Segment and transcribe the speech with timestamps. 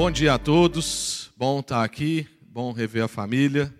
[0.00, 3.70] Bom dia a todos, bom estar aqui, bom rever a família.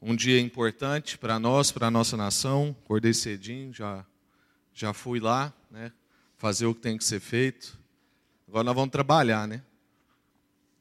[0.00, 2.76] Um dia importante para nós, para a nossa nação.
[2.84, 4.06] Acordei cedinho, já,
[4.72, 5.90] já fui lá, né,
[6.36, 7.76] fazer o que tem que ser feito.
[8.46, 9.60] Agora nós vamos trabalhar, né?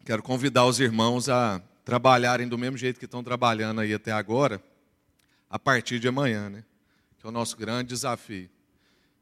[0.05, 4.61] Quero convidar os irmãos a trabalharem do mesmo jeito que estão trabalhando aí até agora,
[5.49, 6.63] a partir de amanhã, né?
[7.17, 8.47] Que é o nosso grande desafio.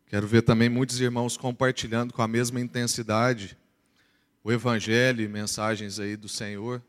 [0.07, 3.57] Quero ver também muitos irmãos compartilhando com a mesma intensidade
[4.43, 6.81] o evangelho e mensagens aí do Senhor,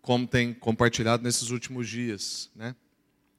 [0.00, 2.74] como tem compartilhado nesses últimos dias, né?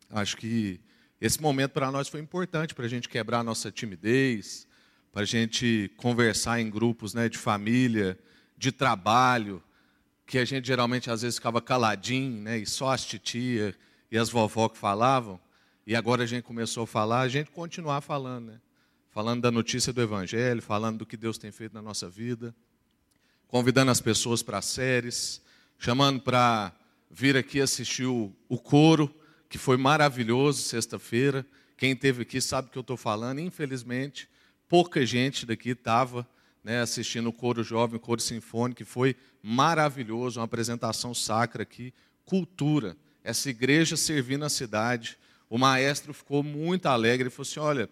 [0.10, 0.80] Acho que
[1.20, 4.68] esse momento para nós foi importante para a gente quebrar a nossa timidez,
[5.12, 8.18] para a gente conversar em grupos, né, de família,
[8.58, 9.64] de trabalho,
[10.26, 13.76] que a gente geralmente às vezes ficava caladinho, né, e só as titia
[14.12, 15.40] e as vovó que falavam,
[15.86, 18.62] e agora a gente começou a falar, a gente continuar falando, né?
[19.10, 22.56] Falando da notícia do evangelho, falando do que Deus tem feito na nossa vida,
[23.52, 25.42] convidando as pessoas para séries,
[25.78, 26.72] chamando para
[27.10, 29.14] vir aqui assistir o, o coro,
[29.50, 31.46] que foi maravilhoso sexta-feira.
[31.76, 33.40] Quem esteve aqui sabe o que eu estou falando.
[33.40, 34.30] Infelizmente,
[34.70, 36.26] pouca gente daqui estava
[36.64, 41.94] né, assistindo o coro jovem, o coro sinfônico, que foi maravilhoso, uma apresentação sacra aqui,
[42.24, 42.96] cultura.
[43.22, 45.18] Essa igreja servindo a cidade.
[45.50, 47.90] O maestro ficou muito alegre e falou assim: olha,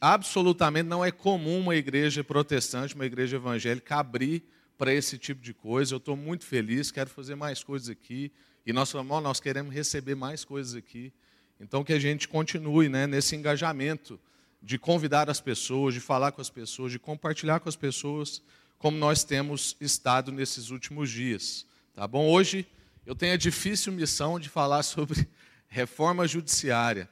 [0.00, 4.42] absolutamente não é comum uma igreja protestante, uma igreja evangélica abrir
[4.76, 5.94] para esse tipo de coisa.
[5.94, 8.32] Eu estou muito feliz, quero fazer mais coisas aqui.
[8.66, 11.12] E nós falamos, nós queremos receber mais coisas aqui.
[11.58, 14.18] Então que a gente continue né, nesse engajamento
[14.62, 18.42] de convidar as pessoas, de falar com as pessoas, de compartilhar com as pessoas,
[18.78, 21.66] como nós temos estado nesses últimos dias.
[21.94, 22.28] Tá bom?
[22.28, 22.66] Hoje
[23.04, 25.28] eu tenho a difícil missão de falar sobre
[25.68, 27.08] reforma judiciária.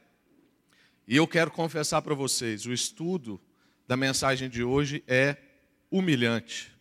[1.09, 3.41] E eu quero confessar para vocês, o estudo
[3.87, 5.37] da mensagem de hoje é
[5.89, 6.71] humilhante.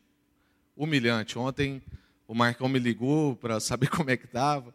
[0.77, 1.39] Humilhante.
[1.39, 1.81] Ontem
[2.27, 4.75] o Marcão me ligou para saber como é que estava.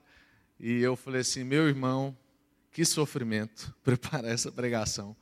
[0.60, 2.18] E eu falei assim, meu irmão,
[2.72, 5.16] que sofrimento preparar essa pregação.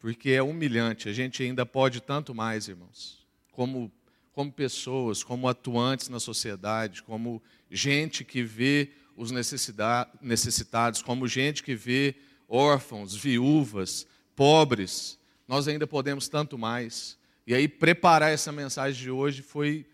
[0.00, 1.10] Porque é humilhante.
[1.10, 3.26] A gente ainda pode tanto mais, irmãos.
[3.52, 3.92] Como,
[4.32, 11.74] como pessoas, como atuantes na sociedade, como gente que vê os necessitados, como gente que
[11.74, 12.16] vê
[12.48, 17.18] órfãos, viúvas, pobres, nós ainda podemos tanto mais.
[17.46, 19.86] E aí, preparar essa mensagem de hoje foi,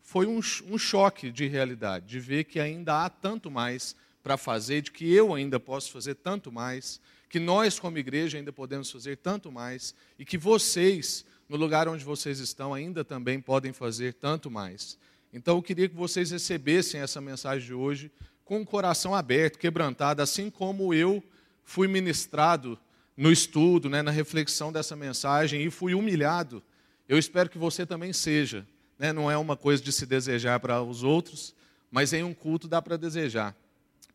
[0.00, 4.82] foi um, um choque de realidade, de ver que ainda há tanto mais para fazer,
[4.82, 9.16] de que eu ainda posso fazer tanto mais, que nós, como igreja, ainda podemos fazer
[9.16, 14.50] tanto mais, e que vocês, no lugar onde vocês estão, ainda também podem fazer tanto
[14.50, 14.98] mais.
[15.32, 18.10] Então, eu queria que vocês recebessem essa mensagem de hoje
[18.44, 21.22] com o coração aberto, quebrantado, assim como eu
[21.70, 22.76] fui ministrado
[23.16, 26.60] no estudo, né, na reflexão dessa mensagem e fui humilhado.
[27.08, 28.66] Eu espero que você também seja.
[28.98, 29.12] Né?
[29.12, 31.54] Não é uma coisa de se desejar para os outros,
[31.88, 33.54] mas em um culto dá para desejar.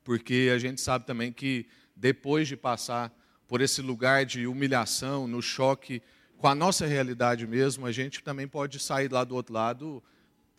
[0.04, 3.10] Porque a gente sabe também que depois de passar
[3.48, 6.02] por esse lugar de humilhação, no choque
[6.38, 10.04] com a nossa realidade mesmo, a gente também pode sair lá do outro lado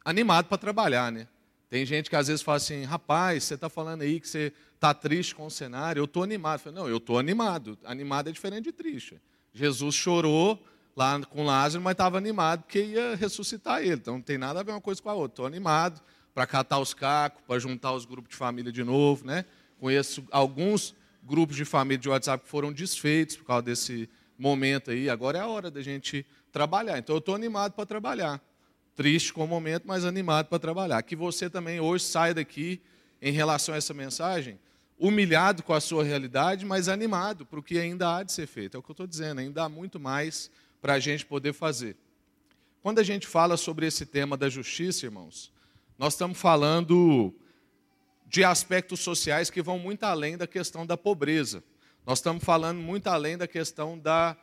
[0.02, 1.28] animado para trabalhar, né?
[1.68, 4.94] Tem gente que às vezes fala assim, rapaz, você está falando aí que você está
[4.94, 6.54] triste com o cenário, eu estou animado.
[6.54, 7.76] Eu falo, não, eu estou animado.
[7.84, 9.20] Animado é diferente de triste.
[9.52, 10.62] Jesus chorou
[10.94, 13.94] lá com Lázaro, mas estava animado porque ia ressuscitar ele.
[13.94, 15.32] Então não tem nada a ver uma coisa com a outra.
[15.32, 16.00] Estou animado
[16.32, 19.26] para catar os cacos, para juntar os grupos de família de novo.
[19.26, 19.44] Né?
[19.80, 25.10] Conheço alguns grupos de família de WhatsApp que foram desfeitos por causa desse momento aí.
[25.10, 26.96] Agora é a hora da gente trabalhar.
[26.98, 28.40] Então eu estou animado para trabalhar
[28.96, 31.02] triste com o momento, mas animado para trabalhar.
[31.02, 32.80] Que você também hoje saia daqui
[33.20, 34.58] em relação a essa mensagem,
[34.98, 38.76] humilhado com a sua realidade, mas animado para o que ainda há de ser feito.
[38.76, 41.96] É o que eu estou dizendo, ainda há muito mais para a gente poder fazer.
[42.82, 45.52] Quando a gente fala sobre esse tema da justiça, irmãos,
[45.98, 47.34] nós estamos falando
[48.26, 51.62] de aspectos sociais que vão muito além da questão da pobreza.
[52.06, 54.36] Nós estamos falando muito além da questão da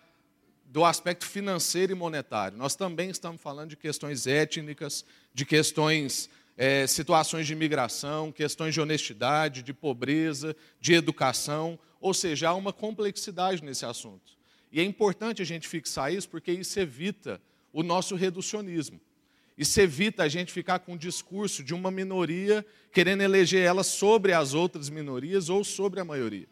[0.73, 2.57] do aspecto financeiro e monetário.
[2.57, 8.81] Nós também estamos falando de questões étnicas, de questões, é, situações de imigração, questões de
[8.81, 14.33] honestidade, de pobreza, de educação, ou seja, há uma complexidade nesse assunto.
[14.71, 17.39] E é importante a gente fixar isso porque isso evita
[17.71, 18.99] o nosso reducionismo.
[19.55, 24.33] Isso evita a gente ficar com o discurso de uma minoria querendo eleger ela sobre
[24.33, 26.47] as outras minorias ou sobre a maioria.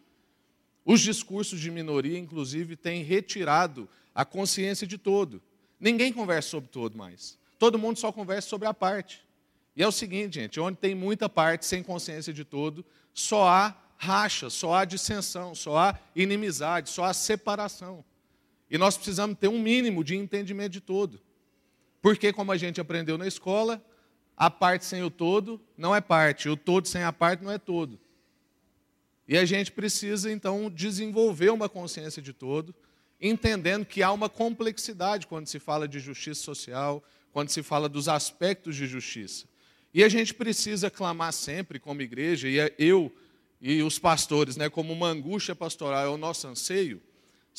[0.85, 5.41] Os discursos de minoria, inclusive, têm retirado a consciência de todo.
[5.79, 7.37] Ninguém conversa sobre todo mais.
[7.57, 9.23] Todo mundo só conversa sobre a parte.
[9.75, 12.83] E é o seguinte, gente: onde tem muita parte sem consciência de todo,
[13.13, 18.03] só há racha, só há dissensão, só há inimizade, só há separação.
[18.69, 21.21] E nós precisamos ter um mínimo de entendimento de todo.
[22.01, 23.83] Porque, como a gente aprendeu na escola,
[24.35, 27.59] a parte sem o todo não é parte, o todo sem a parte não é
[27.59, 27.99] todo.
[29.27, 32.73] E a gente precisa, então, desenvolver uma consciência de todo,
[33.19, 38.07] entendendo que há uma complexidade quando se fala de justiça social, quando se fala dos
[38.07, 39.45] aspectos de justiça.
[39.93, 43.11] E a gente precisa clamar sempre, como igreja, e é eu
[43.61, 46.99] e os pastores, né, como uma angústia pastoral é o nosso anseio,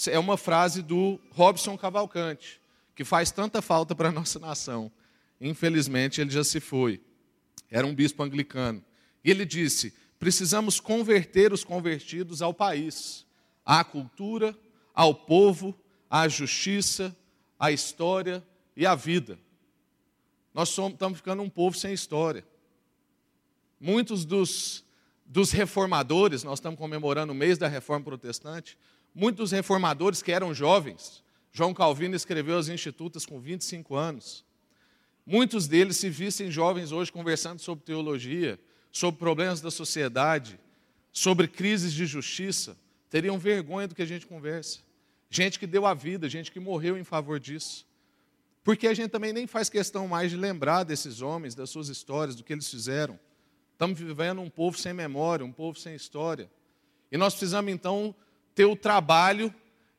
[0.09, 2.61] é uma frase do Robson Cavalcante,
[2.94, 4.91] que faz tanta falta para a nossa nação.
[5.41, 7.00] Infelizmente, ele já se foi.
[7.70, 8.82] Era um bispo anglicano.
[9.25, 13.27] E ele disse: precisamos converter os convertidos ao país,
[13.67, 14.57] à cultura,
[14.95, 15.75] ao povo,
[16.09, 17.17] à justiça,
[17.59, 18.41] à história
[18.77, 19.37] e à vida.
[20.55, 22.47] Nós somos, estamos ficando um povo sem história.
[23.81, 24.85] Muitos dos,
[25.27, 28.79] dos reformadores, nós estamos comemorando o mês da reforma protestante,
[29.13, 31.21] muitos dos reformadores que eram jovens,
[31.51, 34.45] João Calvino escreveu as Institutas com 25 anos.
[35.27, 38.57] Muitos deles se vissem jovens hoje conversando sobre teologia,
[38.93, 40.61] sobre problemas da sociedade,
[41.11, 42.77] sobre crises de justiça,
[43.11, 44.81] teriam vergonha do que a gente conversa.
[45.31, 47.87] Gente que deu a vida, gente que morreu em favor disso.
[48.62, 52.37] Porque a gente também nem faz questão mais de lembrar desses homens, das suas histórias,
[52.37, 53.19] do que eles fizeram.
[53.73, 56.50] Estamos vivendo um povo sem memória, um povo sem história.
[57.11, 58.15] E nós precisamos, então,
[58.55, 59.53] ter o trabalho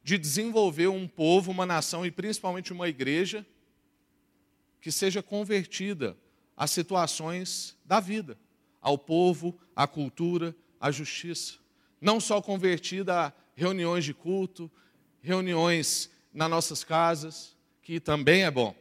[0.04, 3.46] de desenvolver um povo, uma nação e principalmente uma igreja
[4.80, 6.16] que seja convertida
[6.56, 8.38] às situações da vida,
[8.84, 11.54] ao povo, à cultura, à justiça.
[12.00, 14.70] Não só convertida a reuniões de culto,
[15.22, 18.76] reuniões nas nossas casas, que também é bom.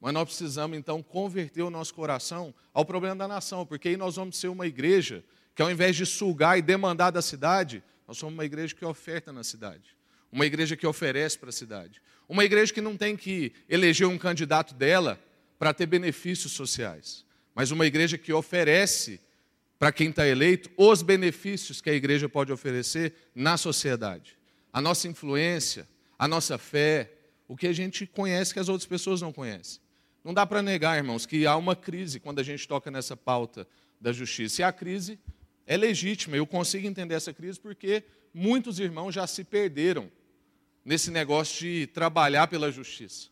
[0.00, 4.16] Mas nós precisamos então converter o nosso coração ao problema da nação, porque aí nós
[4.16, 5.22] vamos ser uma igreja
[5.54, 9.30] que ao invés de sugar e demandar da cidade, nós somos uma igreja que oferta
[9.30, 9.94] na cidade.
[10.32, 12.00] Uma igreja que oferece para a cidade.
[12.26, 15.20] Uma igreja que não tem que eleger um candidato dela
[15.58, 17.26] para ter benefícios sociais,
[17.60, 19.20] mas uma igreja que oferece
[19.78, 24.38] para quem está eleito os benefícios que a igreja pode oferecer na sociedade.
[24.72, 25.86] A nossa influência,
[26.18, 27.12] a nossa fé,
[27.46, 29.78] o que a gente conhece que as outras pessoas não conhecem.
[30.24, 33.68] Não dá para negar, irmãos, que há uma crise quando a gente toca nessa pauta
[34.00, 34.62] da justiça.
[34.62, 35.18] E a crise
[35.66, 40.10] é legítima, eu consigo entender essa crise porque muitos irmãos já se perderam
[40.82, 43.28] nesse negócio de trabalhar pela justiça.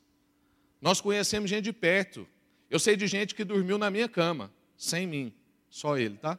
[0.83, 2.29] Nós conhecemos gente de perto.
[2.71, 5.33] Eu sei de gente que dormiu na minha cama, sem mim,
[5.71, 6.39] só ele, tá?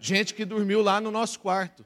[0.00, 1.84] Gente que dormiu lá no nosso quarto,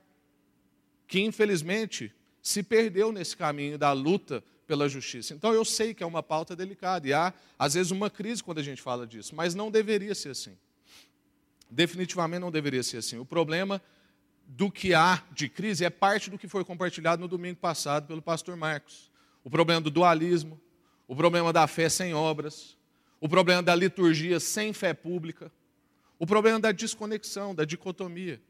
[1.07, 2.13] que infelizmente
[2.43, 5.35] se perdeu nesse caminho da luta pela justiça.
[5.35, 8.59] Então eu sei que é uma pauta delicada e há, às vezes, uma crise quando
[8.59, 10.57] a gente fala disso, mas não deveria ser assim.
[11.71, 13.19] Definitivamente não deveria ser assim.
[13.19, 13.83] O problema
[14.47, 18.23] do que há de crise é parte do que foi compartilhado no domingo passado pelo
[18.23, 19.11] pastor Marcos.
[19.45, 20.59] O problema do dualismo,
[21.07, 22.78] o problema da fé sem obras,
[23.21, 25.51] o problema da liturgia sem fé pública,
[26.19, 28.41] o problema da desconexão, da dicotomia,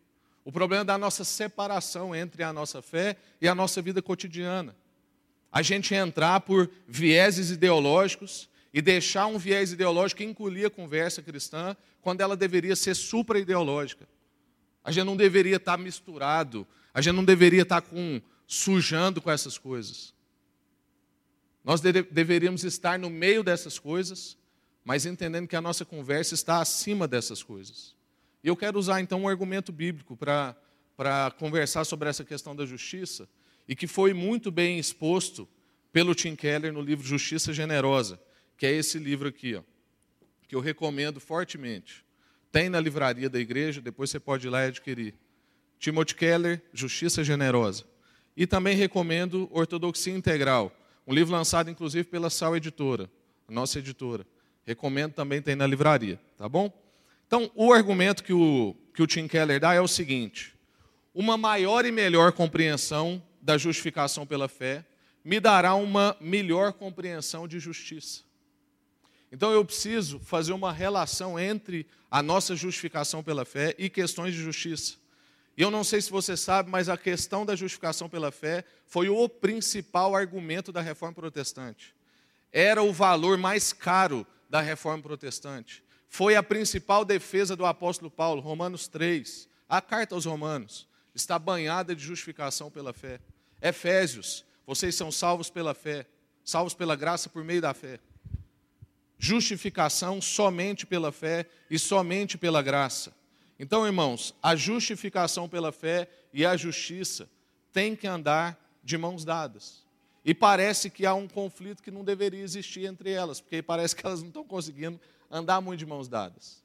[0.44, 4.74] o problema da nossa separação entre a nossa fé e a nossa vida cotidiana
[5.50, 11.76] a gente entrar por vieses ideológicos e deixar um viés ideológico engolir a conversa cristã
[12.02, 14.06] quando ela deveria ser supra-ideológica.
[14.84, 19.56] A gente não deveria estar misturado, a gente não deveria estar com, sujando com essas
[19.58, 20.14] coisas.
[21.64, 24.37] Nós de deveríamos estar no meio dessas coisas,
[24.88, 27.94] mas entendendo que a nossa conversa está acima dessas coisas.
[28.42, 33.28] E eu quero usar então um argumento bíblico para conversar sobre essa questão da justiça,
[33.68, 35.46] e que foi muito bem exposto
[35.92, 38.18] pelo Tim Keller no livro Justiça Generosa,
[38.56, 39.62] que é esse livro aqui, ó,
[40.48, 42.02] que eu recomendo fortemente.
[42.50, 45.14] Tem na livraria da igreja, depois você pode ir lá e adquirir.
[45.78, 47.84] Timothy Keller, Justiça Generosa.
[48.34, 50.74] E também recomendo Ortodoxia Integral,
[51.06, 53.10] um livro lançado inclusive pela Sal Editora,
[53.46, 54.26] a nossa editora.
[54.68, 56.70] Recomendo também, tem na livraria, tá bom?
[57.26, 60.54] Então, o argumento que o, que o Tim Keller dá é o seguinte:
[61.14, 64.84] uma maior e melhor compreensão da justificação pela fé
[65.24, 68.20] me dará uma melhor compreensão de justiça.
[69.32, 74.42] Então eu preciso fazer uma relação entre a nossa justificação pela fé e questões de
[74.42, 74.96] justiça.
[75.56, 79.08] E eu não sei se você sabe, mas a questão da justificação pela fé foi
[79.08, 81.94] o principal argumento da reforma protestante.
[82.52, 85.84] Era o valor mais caro da reforma protestante.
[86.08, 89.48] Foi a principal defesa do apóstolo Paulo, Romanos 3.
[89.68, 93.20] A carta aos Romanos está banhada de justificação pela fé.
[93.60, 96.06] Efésios, vocês são salvos pela fé,
[96.44, 98.00] salvos pela graça por meio da fé.
[99.18, 103.12] Justificação somente pela fé e somente pela graça.
[103.58, 107.28] Então, irmãos, a justificação pela fé e a justiça
[107.72, 109.84] têm que andar de mãos dadas.
[110.28, 114.04] E parece que há um conflito que não deveria existir entre elas, porque parece que
[114.04, 116.62] elas não estão conseguindo andar muito de mãos dadas.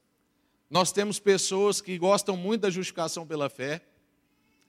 [0.69, 3.81] Nós temos pessoas que gostam muito da justificação pela fé,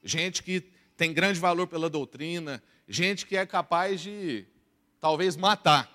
[0.05, 0.61] gente que
[0.97, 4.47] tem grande valor pela doutrina, gente que é capaz de
[5.01, 5.91] talvez matar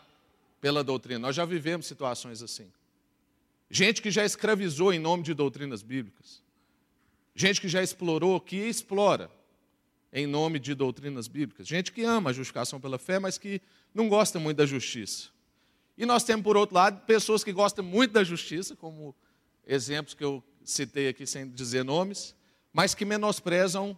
[0.60, 1.20] pela doutrina.
[1.20, 2.70] Nós já vivemos situações assim.
[3.72, 6.44] Gente que já escravizou em nome de doutrinas bíblicas.
[7.34, 9.32] Gente que já explorou, que explora
[10.12, 11.68] em nome de doutrinas bíblicas.
[11.68, 13.62] Gente que ama a justificação pela fé, mas que
[13.94, 15.30] não gosta muito da justiça.
[15.98, 19.16] E nós temos, por outro lado, pessoas que gostam muito da justiça, como
[19.68, 22.36] exemplos que eu citei aqui sem dizer nomes,
[22.72, 23.98] mas que menosprezam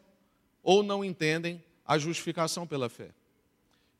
[0.64, 3.10] ou não entendem a justificação pela fé.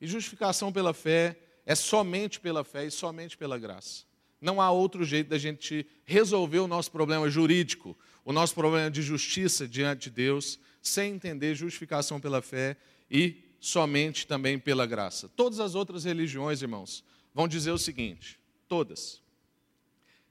[0.00, 4.04] E justificação pela fé é somente pela fé e somente pela graça.
[4.42, 9.00] Não há outro jeito da gente resolver o nosso problema jurídico, o nosso problema de
[9.00, 12.76] justiça diante de Deus, sem entender justificação pela fé
[13.08, 15.28] e somente também pela graça.
[15.28, 19.22] Todas as outras religiões, irmãos, vão dizer o seguinte: todas.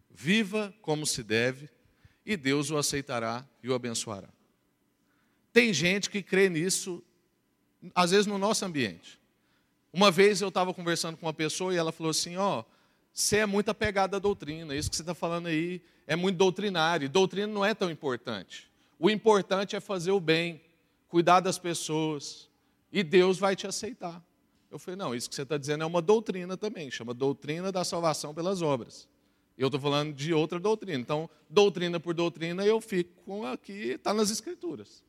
[0.10, 1.70] Viva como se deve
[2.26, 4.28] e Deus o aceitará e o abençoará.
[5.54, 7.02] Tem gente que crê nisso,
[7.96, 9.18] às vezes no nosso ambiente.
[9.94, 12.66] Uma vez eu estava conversando com uma pessoa e ela falou assim: Ó, oh,
[13.14, 17.10] você é muito apegado à doutrina, isso que você está falando aí é muito doutrinário.
[17.10, 18.70] Doutrina não é tão importante.
[18.98, 20.62] O importante é fazer o bem,
[21.08, 22.50] cuidar das pessoas,
[22.92, 24.24] e Deus vai te aceitar.
[24.70, 27.84] Eu falei, não, isso que você está dizendo é uma doutrina também, chama doutrina da
[27.84, 29.08] salvação pelas obras.
[29.58, 31.00] Eu estou falando de outra doutrina.
[31.00, 35.04] Então, doutrina por doutrina, eu fico com aqui, está nas Escrituras.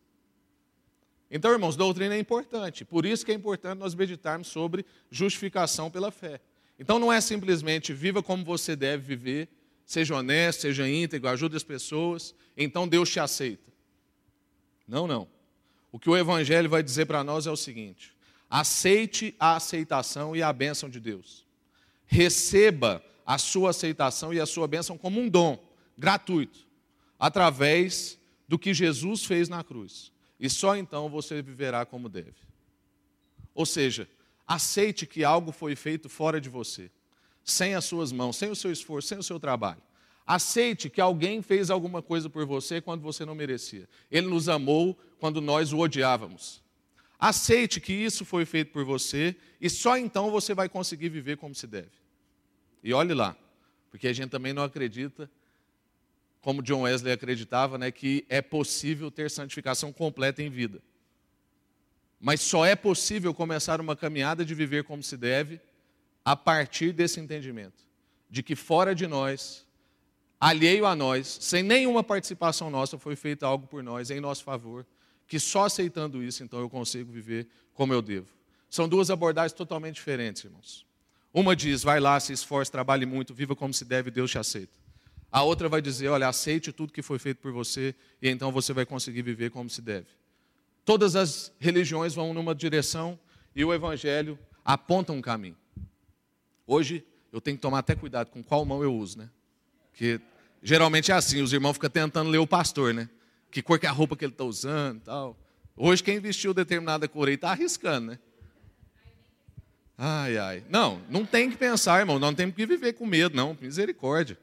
[1.31, 2.85] Então, irmãos, doutrina é importante.
[2.85, 6.41] Por isso que é importante nós meditarmos sobre justificação pela fé.
[6.83, 9.49] Então, não é simplesmente viva como você deve viver,
[9.87, 13.73] seja honesto, seja íntegro, ajude as pessoas, então Deus te aceita.
[14.89, 15.29] Não, não.
[15.93, 18.17] O que o Evangelho vai dizer para nós é o seguinte:
[18.51, 21.47] aceite a aceitação e a bênção de Deus.
[22.05, 25.65] Receba a sua aceitação e a sua bênção como um dom
[25.97, 26.67] gratuito,
[27.17, 30.11] através do que Jesus fez na cruz.
[30.41, 32.35] E só então você viverá como deve.
[33.55, 34.09] Ou seja,
[34.47, 36.91] aceite que algo foi feito fora de você,
[37.45, 39.83] sem as suas mãos, sem o seu esforço, sem o seu trabalho.
[40.27, 43.89] Aceite que alguém fez alguma coisa por você quando você não merecia.
[44.11, 46.63] Ele nos amou quando nós o odiávamos.
[47.19, 51.55] Aceite que isso foi feito por você e só então você vai conseguir viver como
[51.55, 51.91] se deve.
[52.83, 53.37] E olhe lá,
[53.91, 55.31] porque a gente também não acredita,
[56.41, 60.83] como John Wesley acreditava, né, que é possível ter santificação completa em vida.
[62.23, 65.61] Mas só é possível começar uma caminhada de viver como se deve
[66.25, 67.83] a partir desse entendimento
[68.31, 69.67] de que fora de nós,
[70.41, 74.87] alheio a nós, sem nenhuma participação nossa, foi feito algo por nós em nosso favor,
[75.27, 78.29] que só aceitando isso então eu consigo viver como eu devo.
[78.71, 80.87] São duas abordagens totalmente diferentes, irmãos.
[81.35, 84.73] Uma diz: vai lá, se esforce, trabalhe muito, viva como se deve, Deus te aceita.
[85.31, 88.73] A outra vai dizer: olha, aceite tudo que foi feito por você e então você
[88.73, 90.07] vai conseguir viver como se deve.
[90.85, 93.19] Todas as religiões vão numa direção
[93.55, 95.57] e o Evangelho aponta um caminho.
[96.67, 99.31] Hoje eu tenho que tomar até cuidado com qual mão eu uso, né?
[99.91, 100.21] Porque
[100.63, 103.09] geralmente é assim: os irmãos ficam tentando ler o pastor, né?
[103.51, 105.37] Que cor que é a roupa que ele está usando tal.
[105.77, 108.19] Hoje quem vestiu determinada cor aí está arriscando, né?
[109.97, 110.65] Ai, ai.
[110.69, 112.19] Não, não tem que pensar, irmão.
[112.19, 113.57] Não temos que viver com medo, não.
[113.61, 114.37] Misericórdia.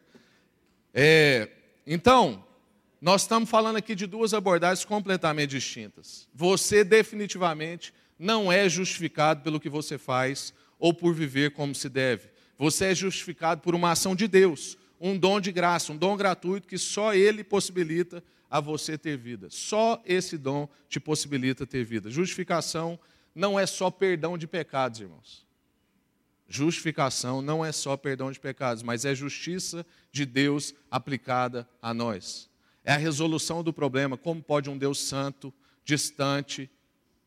[0.93, 1.49] É,
[1.85, 2.43] então,
[3.01, 6.27] nós estamos falando aqui de duas abordagens completamente distintas.
[6.33, 12.29] Você definitivamente não é justificado pelo que você faz ou por viver como se deve.
[12.57, 16.67] Você é justificado por uma ação de Deus, um dom de graça, um dom gratuito
[16.67, 19.47] que só Ele possibilita a você ter vida.
[19.49, 22.09] Só esse dom te possibilita ter vida.
[22.09, 22.99] Justificação
[23.33, 25.47] não é só perdão de pecados, irmãos.
[26.49, 32.48] Justificação não é só perdão de pecados, mas é justiça de Deus aplicada a nós.
[32.83, 34.17] É a resolução do problema.
[34.17, 36.69] Como pode um Deus santo, distante,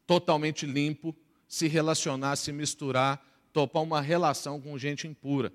[0.06, 1.14] totalmente limpo,
[1.48, 5.52] se relacionar, se misturar, topar uma relação com gente impura?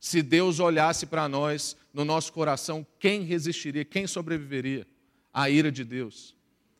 [0.00, 4.86] Se Deus olhasse para nós, no nosso coração, quem resistiria, quem sobreviveria
[5.32, 6.34] à ira de Deus?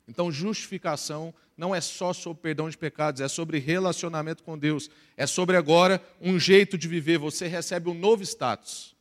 [0.08, 4.90] Então, justificação não é só sobre perdão de pecados, é sobre relacionamento com Deus.
[5.16, 7.18] É sobre agora um jeito de viver.
[7.18, 8.96] Você recebe um novo status.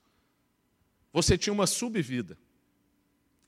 [1.12, 2.38] Você tinha uma subvida.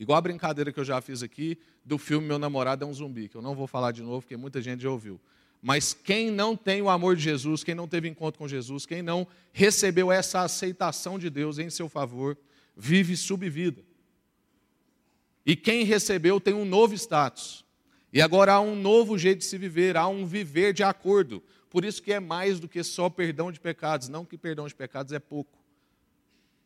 [0.03, 3.29] Igual a brincadeira que eu já fiz aqui do filme Meu Namorado é um Zumbi,
[3.29, 5.17] que eu não vou falar de novo, porque muita gente já ouviu.
[5.61, 9.01] Mas quem não tem o amor de Jesus, quem não teve encontro com Jesus, quem
[9.01, 12.37] não recebeu essa aceitação de Deus em seu favor,
[12.75, 13.81] vive subvida.
[15.45, 17.63] E quem recebeu tem um novo status.
[18.11, 21.41] E agora há um novo jeito de se viver, há um viver de acordo.
[21.69, 24.75] Por isso que é mais do que só perdão de pecados, não que perdão de
[24.75, 25.57] pecados é pouco.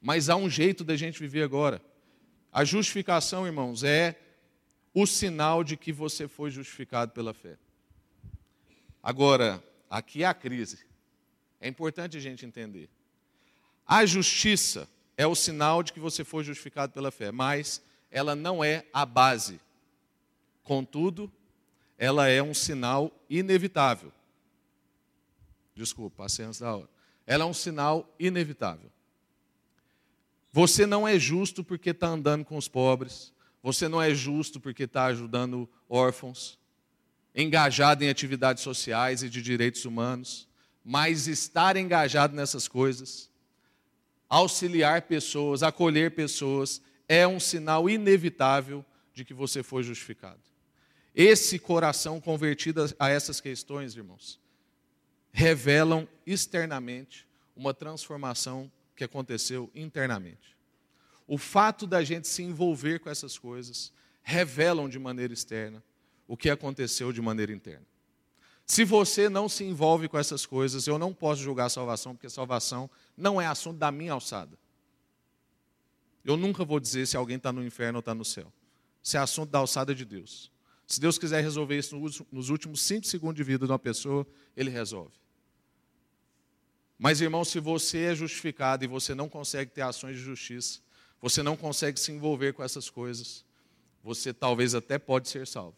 [0.02, 1.80] mas há um jeito da gente viver agora.
[2.52, 4.16] A justificação, irmãos, é
[4.94, 7.58] o sinal de que você foi justificado pela fé.
[9.04, 10.86] Agora, aqui é a crise.
[11.62, 12.90] É importante a gente entender.
[13.86, 18.64] A justiça é o sinal de que você foi justificado pela fé, mas ela não
[18.64, 19.60] é a base.
[20.64, 21.32] Contudo,
[21.98, 24.12] ela é um sinal inevitável.
[25.74, 26.90] Desculpa, passei antes da hora.
[27.26, 28.92] Ela é um sinal inevitável.
[30.58, 33.32] Você não é justo porque está andando com os pobres.
[33.62, 36.58] Você não é justo porque está ajudando órfãos,
[37.36, 40.48] engajado em atividades sociais e de direitos humanos.
[40.84, 43.30] Mas estar engajado nessas coisas,
[44.28, 48.84] auxiliar pessoas, acolher pessoas, é um sinal inevitável
[49.14, 50.42] de que você foi justificado.
[51.14, 54.40] Esse coração convertido a essas questões, irmãos,
[55.32, 60.58] revelam externamente uma transformação que aconteceu internamente.
[61.28, 65.84] O fato da gente se envolver com essas coisas revelam de maneira externa
[66.28, 67.86] o que aconteceu de maneira interna.
[68.66, 72.30] Se você não se envolve com essas coisas, eu não posso julgar a salvação, porque
[72.30, 74.58] salvação não é assunto da minha alçada.
[76.26, 78.52] Eu nunca vou dizer se alguém está no inferno ou está no céu.
[79.02, 80.52] Isso é assunto da alçada de Deus.
[80.86, 81.98] Se Deus quiser resolver isso
[82.32, 85.14] nos últimos cinco segundos de vida de uma pessoa, Ele resolve.
[86.98, 90.80] Mas, irmão, se você é justificado e você não consegue ter ações de justiça,
[91.22, 93.46] você não consegue se envolver com essas coisas,
[94.04, 95.76] você talvez até pode ser salvo.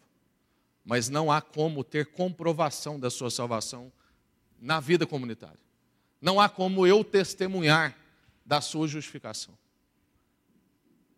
[0.86, 3.92] Mas não há como ter comprovação da sua salvação
[4.60, 5.60] na vida comunitária.
[6.22, 7.98] Não há como eu testemunhar
[8.46, 9.58] da sua justificação.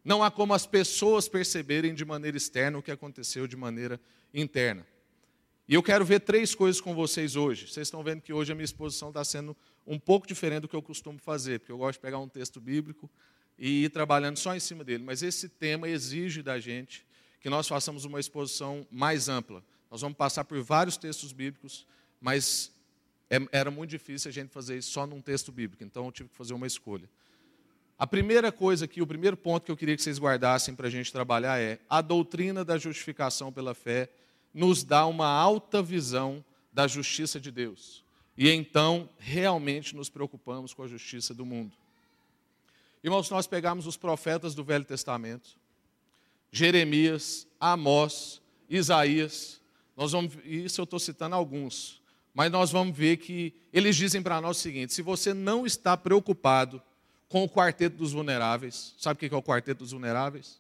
[0.04, 4.00] Não há como as pessoas perceberem de maneira externa o que aconteceu de maneira
[4.34, 4.86] interna.
[5.68, 7.68] E eu quero ver três coisas com vocês hoje.
[7.68, 10.76] Vocês estão vendo que hoje a minha exposição está sendo um pouco diferente do que
[10.76, 13.10] eu costumo fazer, porque eu gosto de pegar um texto bíblico
[13.58, 15.04] e ir trabalhando só em cima dele.
[15.04, 17.06] Mas esse tema exige da gente
[17.40, 19.64] que nós façamos uma exposição mais ampla.
[19.90, 21.86] Nós vamos passar por vários textos bíblicos,
[22.20, 22.72] mas
[23.30, 26.30] é, era muito difícil a gente fazer isso só num texto bíblico, então eu tive
[26.30, 27.10] que fazer uma escolha.
[27.98, 30.90] A primeira coisa aqui, o primeiro ponto que eu queria que vocês guardassem para a
[30.90, 34.10] gente trabalhar é a doutrina da justificação pela fé
[34.54, 38.04] nos dá uma alta visão da justiça de Deus.
[38.42, 41.78] E então realmente nos preocupamos com a justiça do mundo.
[43.04, 45.52] Irmãos, nós pegamos os profetas do Velho Testamento,
[46.52, 49.62] Jeremias, Amós, Isaías,
[49.96, 52.02] nós vamos, isso eu estou citando alguns,
[52.34, 55.96] mas nós vamos ver que eles dizem para nós o seguinte: se você não está
[55.96, 56.82] preocupado
[57.30, 58.96] com o quarteto dos vulneráveis.
[58.98, 60.60] Sabe o que é o quarteto dos vulneráveis?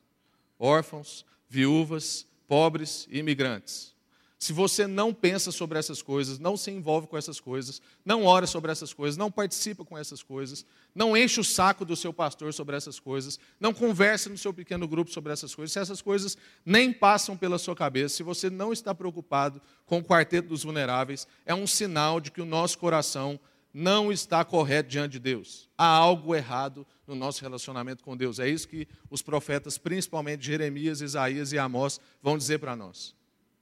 [0.59, 3.95] Órfãos, viúvas, pobres e imigrantes.
[4.41, 8.47] Se você não pensa sobre essas coisas, não se envolve com essas coisas, não ora
[8.47, 12.51] sobre essas coisas, não participa com essas coisas, não enche o saco do seu pastor
[12.51, 16.35] sobre essas coisas, não conversa no seu pequeno grupo sobre essas coisas, se essas coisas
[16.65, 21.27] nem passam pela sua cabeça, se você não está preocupado com o quarteto dos vulneráveis,
[21.45, 23.39] é um sinal de que o nosso coração
[23.71, 25.69] não está correto diante de Deus.
[25.77, 28.39] Há algo errado no nosso relacionamento com Deus.
[28.39, 33.15] É isso que os profetas, principalmente Jeremias, Isaías e Amós, vão dizer para nós.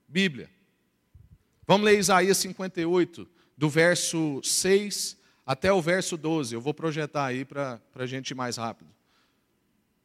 [0.07, 0.58] Bíblia.
[1.69, 6.55] Vamos ler Isaías 58, do verso 6 até o verso 12.
[6.55, 8.89] Eu vou projetar aí para a gente ir mais rápido.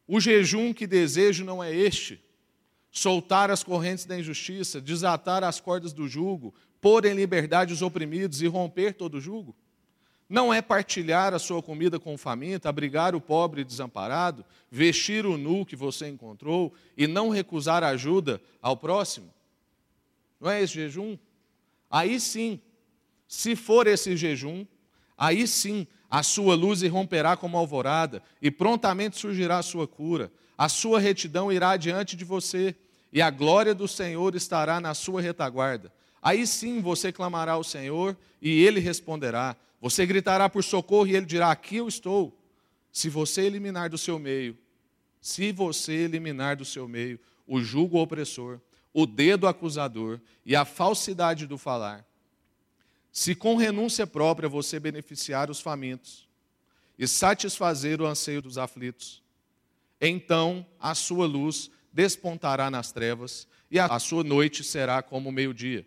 [0.07, 2.23] O jejum que desejo não é este:
[2.91, 8.43] soltar as correntes da injustiça, desatar as cordas do jugo, pôr em liberdade os oprimidos
[8.43, 9.55] e romper todo o jugo?
[10.29, 15.25] Não é partilhar a sua comida com o faminto, abrigar o pobre e desamparado, vestir
[15.25, 19.33] o nu que você encontrou e não recusar ajuda ao próximo?
[20.39, 21.17] Não é esse jejum?
[21.95, 22.59] Aí sim,
[23.25, 24.65] se for esse jejum,
[25.17, 30.29] aí sim a sua luz irromperá como alvorada e prontamente surgirá a sua cura.
[30.57, 32.75] A sua retidão irá diante de você
[33.13, 35.89] e a glória do Senhor estará na sua retaguarda.
[36.21, 39.55] Aí sim você clamará ao Senhor e ele responderá.
[39.79, 42.37] Você gritará por socorro e ele dirá: Aqui eu estou.
[42.91, 44.57] Se você eliminar do seu meio,
[45.21, 48.59] se você eliminar do seu meio o jugo opressor,
[48.97, 52.05] o dedo acusador e a falsidade do falar,
[53.11, 56.25] se com renúncia própria você beneficiar os famintos
[56.97, 59.21] e satisfazer o anseio dos aflitos,
[59.99, 65.85] então a sua luz despontará nas trevas e a sua noite será como o meio-dia.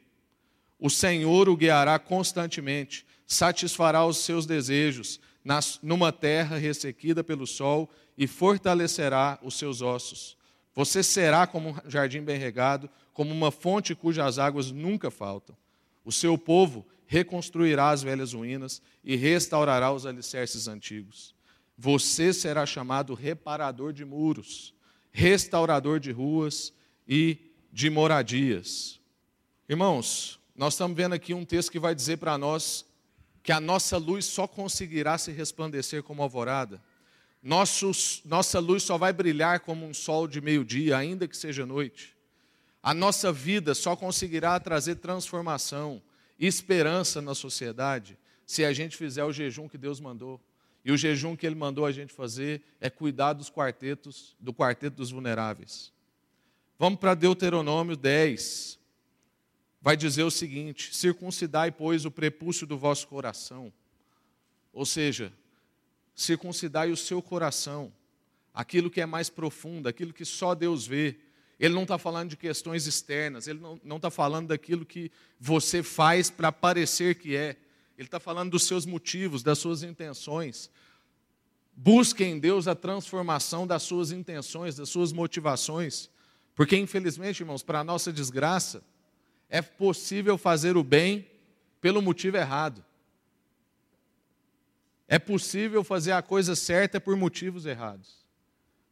[0.79, 7.89] O Senhor o guiará constantemente, satisfará os seus desejos nas, numa terra ressequida pelo sol
[8.19, 10.38] e fortalecerá os seus ossos.
[10.79, 15.57] Você será como um jardim bem regado, como uma fonte cujas águas nunca faltam.
[16.05, 21.35] O seu povo reconstruirá as velhas ruínas e restaurará os alicerces antigos.
[21.77, 24.73] você será chamado reparador de muros,
[25.11, 26.73] restaurador de ruas
[27.09, 27.39] e
[27.73, 29.01] de moradias.
[29.69, 32.87] Irmãos, nós estamos vendo aqui um texto que vai dizer para nós
[33.43, 36.81] que a nossa luz só conseguirá se resplandecer como alvorada.
[37.43, 37.93] Nosso,
[38.25, 42.17] nossa luz só vai brilhar como um sol de meio-dia, ainda que seja noite.
[42.83, 46.03] A nossa vida só conseguirá trazer transformação,
[46.39, 50.41] esperança na sociedade, se a gente fizer o jejum que Deus mandou.
[50.85, 54.97] E o jejum que Ele mandou a gente fazer é cuidar dos quartetos, do quarteto
[54.97, 55.93] dos vulneráveis.
[56.79, 58.79] Vamos para Deuteronômio 10,
[59.83, 63.73] vai dizer o seguinte: circuncidai, pois, o prepúcio do vosso coração.
[64.73, 65.33] Ou seja,
[66.19, 67.93] circuncidai o seu coração,
[68.53, 71.17] aquilo que é mais profundo, aquilo que só Deus vê.
[71.61, 76.29] Ele não está falando de questões externas, ele não está falando daquilo que você faz
[76.29, 77.57] para parecer que é.
[77.97, 80.69] Ele está falando dos seus motivos, das suas intenções.
[81.73, 86.11] Busque em Deus a transformação das suas intenções, das suas motivações.
[86.57, 88.83] Porque, infelizmente, irmãos, para a nossa desgraça,
[89.49, 91.29] é possível fazer o bem
[91.81, 92.85] pelo motivo errado.
[95.09, 98.19] É possível fazer a coisa certa por motivos errados.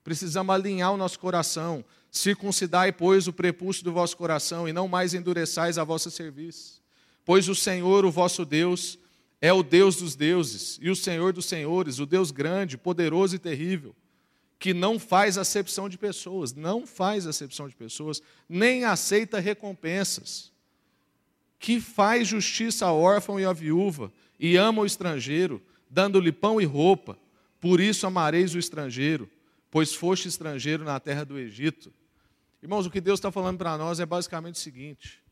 [0.02, 1.84] Precisamos alinhar o nosso coração.
[2.10, 6.80] Circuncidai, pois, o prepúcio do vosso coração, e não mais endureçais a vossa serviço.
[7.24, 8.98] Pois o Senhor, o vosso Deus,
[9.40, 13.38] é o Deus dos deuses e o Senhor dos senhores, o Deus grande, poderoso e
[13.38, 13.94] terrível,
[14.58, 20.50] que não faz acepção de pessoas, não faz acepção de pessoas, nem aceita recompensas,
[21.58, 26.64] que faz justiça ao órfão e à viúva, e ama o estrangeiro, dando-lhe pão e
[26.64, 27.18] roupa.
[27.60, 29.30] Por isso amareis o estrangeiro,
[29.70, 31.92] pois foste estrangeiro na terra do Egito.
[32.62, 35.22] Irmãos, o que Deus está falando para nós é basicamente o seguinte: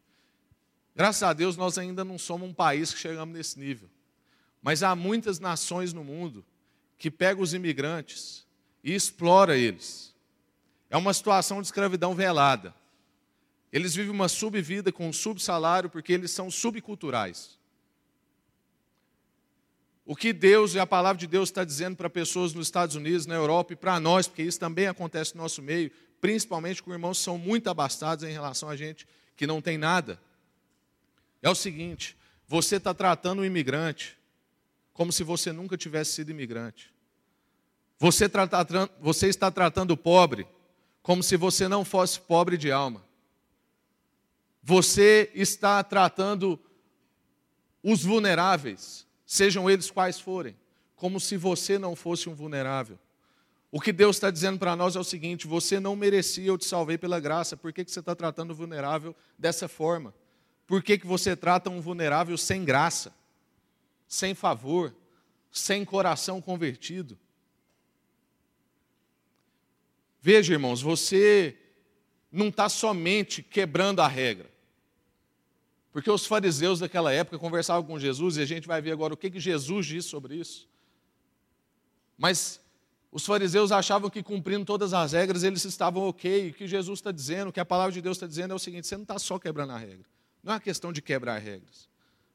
[0.95, 3.89] graças a Deus nós ainda não somos um país que chegamos nesse nível,
[4.63, 6.45] mas há muitas nações no mundo
[6.97, 8.47] que pegam os imigrantes
[8.83, 10.15] e explora eles.
[10.89, 12.75] É uma situação de escravidão velada.
[13.73, 17.59] Eles vivem uma subvida com um subsalário porque eles são subculturais.
[20.07, 23.27] O que Deus e a palavra de Deus está dizendo para pessoas nos Estados Unidos,
[23.27, 25.91] na Europa e para nós, porque isso também acontece no nosso meio,
[26.21, 30.21] principalmente com irmãos que são muito abastados em relação a gente que não tem nada,
[31.43, 34.17] é o seguinte: você está tratando o imigrante
[34.93, 36.93] como se você nunca tivesse sido imigrante.
[37.99, 40.47] Você, trata, você está tratando o pobre
[41.03, 43.05] como se você não fosse pobre de alma.
[44.63, 46.59] Você está tratando
[47.83, 50.57] os vulneráveis, sejam eles quais forem,
[50.97, 52.99] como se você não fosse um vulnerável.
[53.71, 56.65] O que Deus está dizendo para nós é o seguinte: você não merecia, eu te
[56.65, 60.15] salvei pela graça, por que, que você está tratando o vulnerável dessa forma?
[60.67, 63.13] Por que, que você trata um vulnerável sem graça,
[64.07, 64.95] sem favor,
[65.51, 67.19] sem coração convertido?
[70.21, 71.59] Veja, irmãos, você
[72.31, 74.54] não está somente quebrando a regra.
[75.95, 79.17] Porque os fariseus daquela época conversavam com Jesus, e a gente vai ver agora o
[79.17, 80.69] que, que Jesus disse sobre isso.
[82.19, 82.61] Mas
[83.13, 86.49] os fariseus achavam que cumprindo todas as regras eles estavam ok.
[86.49, 88.55] E o que Jesus está dizendo, o que a palavra de Deus está dizendo é
[88.57, 90.05] o seguinte: você não está só quebrando a regra.
[90.43, 91.89] Não é uma questão de quebrar regras.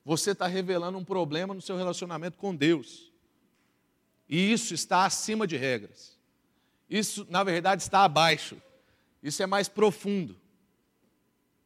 [0.06, 3.12] Você está revelando um problema no seu relacionamento com Deus.
[4.30, 6.18] E isso está acima de regras.
[6.90, 8.56] Isso, na verdade, está abaixo.
[9.22, 10.40] Isso é mais profundo.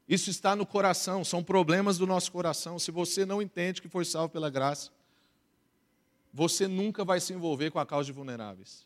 [0.08, 2.78] Isso está no coração, são problemas do nosso coração.
[2.78, 4.92] Se você não entende que foi salvo pela graça,
[6.34, 8.86] você nunca vai se envolver com a causa de vulneráveis.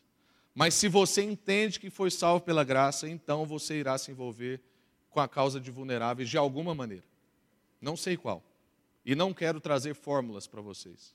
[0.54, 4.60] Mas se você entende que foi salvo pela graça, então você irá se envolver
[5.10, 7.04] com a causa de vulneráveis de alguma maneira.
[7.80, 8.42] Não sei qual.
[9.04, 11.14] E não quero trazer fórmulas para vocês.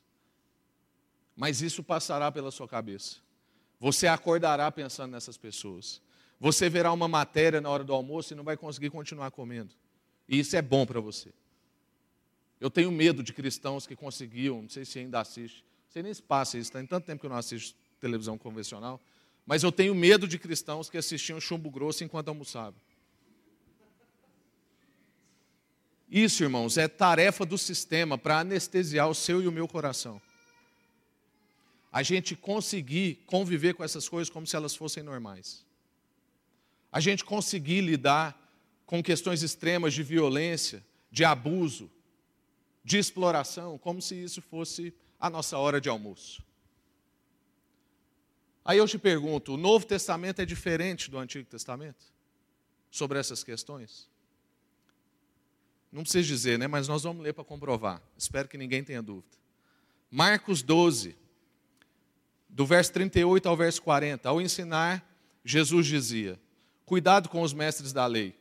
[1.35, 3.17] Mas isso passará pela sua cabeça.
[3.79, 6.01] Você acordará pensando nessas pessoas.
[6.39, 9.73] Você verá uma matéria na hora do almoço e não vai conseguir continuar comendo.
[10.27, 11.31] E isso é bom para você.
[12.59, 16.13] Eu tenho medo de cristãos que conseguiam, não sei se ainda assiste, não sei nem
[16.13, 19.01] se passa isso, tem tanto tempo que eu não assisto televisão convencional,
[19.45, 22.79] mas eu tenho medo de cristãos que assistiam chumbo grosso enquanto almoçavam.
[26.09, 30.21] Isso, irmãos, é tarefa do sistema para anestesiar o seu e o meu coração.
[31.91, 35.65] A gente conseguir conviver com essas coisas como se elas fossem normais.
[36.91, 38.39] A gente conseguir lidar
[38.85, 41.89] com questões extremas de violência, de abuso,
[42.83, 46.43] de exploração, como se isso fosse a nossa hora de almoço.
[48.65, 52.05] Aí eu te pergunto: o Novo Testamento é diferente do Antigo Testamento?
[52.89, 54.07] Sobre essas questões?
[55.91, 56.67] Não precisa dizer, né?
[56.67, 58.01] Mas nós vamos ler para comprovar.
[58.17, 59.37] Espero que ninguém tenha dúvida.
[60.09, 61.15] Marcos 12.
[62.49, 65.07] do verso 38 ao verso 40, ao ensinar,
[65.43, 66.39] Jesus dizia:
[66.85, 68.35] Cuidado com os mestres da lei.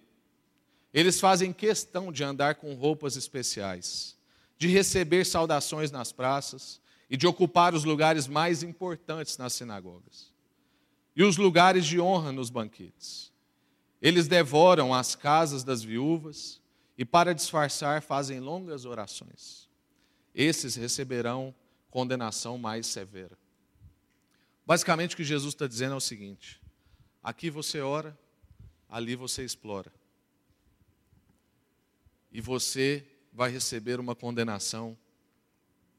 [0.93, 4.17] Eles fazem questão de andar com roupas especiais,
[4.59, 10.33] de receber saudações nas praças e de ocupar os lugares mais importantes nas sinagogas
[11.15, 13.33] e os lugares de honra nos banquetes.
[14.01, 16.61] Eles devoram as casas das viúvas
[16.97, 19.69] e, para disfarçar, fazem longas orações.
[20.35, 21.55] Esses receberão
[21.91, 23.39] condenação mais severa.
[24.67, 26.61] Basicamente, o que Jesus está dizendo é o seguinte:
[27.23, 28.19] aqui você ora,
[28.89, 29.93] ali você explora.
[32.33, 34.97] E você vai receber uma condenação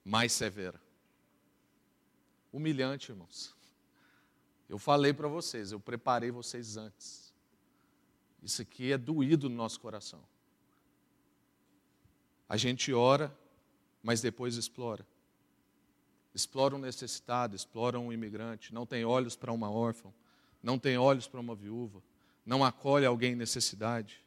[0.04, 0.82] mais severa.
[2.52, 3.56] Humilhante, irmãos.
[4.68, 7.34] Eu falei para vocês, eu preparei vocês antes.
[8.42, 10.24] Isso aqui é doído no nosso coração.
[12.50, 13.36] A gente ora,
[14.02, 15.06] mas depois explora.
[16.34, 20.12] Explora um necessitado, explora um imigrante, não tem olhos para uma órfã,
[20.62, 22.02] não tem olhos para uma viúva,
[22.46, 24.23] não acolhe alguém em necessidade.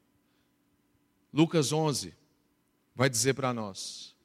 [1.36, 2.14] Lucas 11
[2.94, 4.16] vai dizer para nós: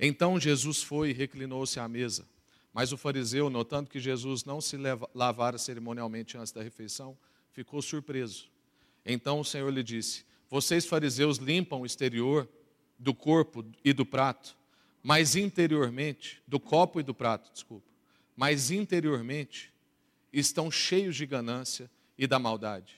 [0.00, 2.26] Então Jesus foi e reclinou-se à mesa.
[2.72, 4.78] Mas o fariseu, notando que Jesus não se
[5.14, 7.18] lavara cerimonialmente antes da refeição,
[7.52, 8.48] ficou surpreso.
[9.04, 12.48] Então o Senhor lhe disse: Vocês, fariseus, limpam o exterior
[12.98, 14.56] do corpo e do prato,
[15.02, 17.90] mas interiormente, do copo e do prato, desculpa,
[18.34, 19.70] mas interiormente
[20.32, 22.96] estão cheios de ganância e da maldade.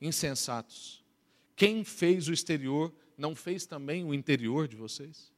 [0.00, 0.99] Insensatos.
[1.60, 5.30] Quem fez o exterior não fez também o interior de vocês?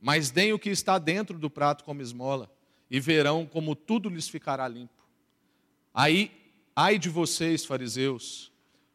[0.00, 2.50] Mas deem o que está dentro do prato como esmola,
[2.90, 5.06] e verão como tudo lhes ficará limpo.
[5.94, 6.32] Aí,
[6.74, 8.50] ai de vocês, fariseus,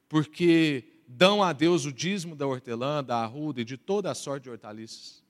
[0.10, 4.44] porque dão a Deus o dízimo da hortelã, da arruda e de toda a sorte
[4.44, 5.24] de hortaliças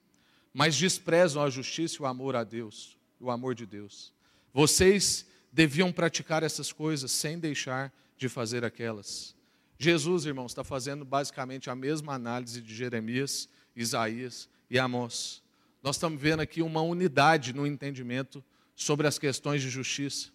[0.58, 4.12] mas desprezam a justiça e o amor a Deus, o amor de Deus.
[4.52, 9.36] Vocês deviam praticar essas coisas sem deixar de fazer aquelas.
[9.78, 15.40] Jesus, irmãos, está fazendo basicamente a mesma análise de Jeremias, Isaías e Amós.
[15.80, 20.30] Nós estamos vendo aqui uma unidade no entendimento sobre as questões de justiça,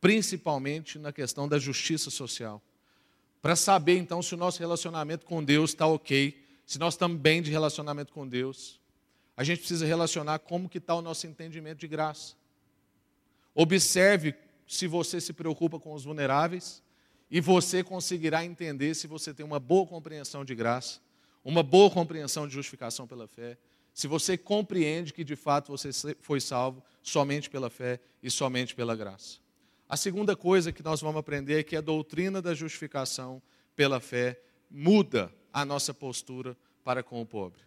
[0.00, 2.60] principalmente na questão da justiça social.
[3.40, 7.40] Para saber, então, se o nosso relacionamento com Deus está ok, se nós estamos bem
[7.40, 8.80] de relacionamento com Deus,
[9.36, 12.34] a gente precisa relacionar como que está o nosso entendimento de graça.
[13.54, 14.34] Observe
[14.66, 16.82] se você se preocupa com os vulneráveis
[17.30, 21.00] e você conseguirá entender se você tem uma boa compreensão de graça,
[21.44, 23.56] uma boa compreensão de justificação pela fé,
[23.94, 25.90] se você compreende que de fato você
[26.20, 29.38] foi salvo somente pela fé e somente pela graça.
[29.88, 33.42] A segunda coisa que nós vamos aprender é que a doutrina da justificação
[33.74, 34.40] pela fé
[34.70, 37.60] muda a nossa postura para com o pobre.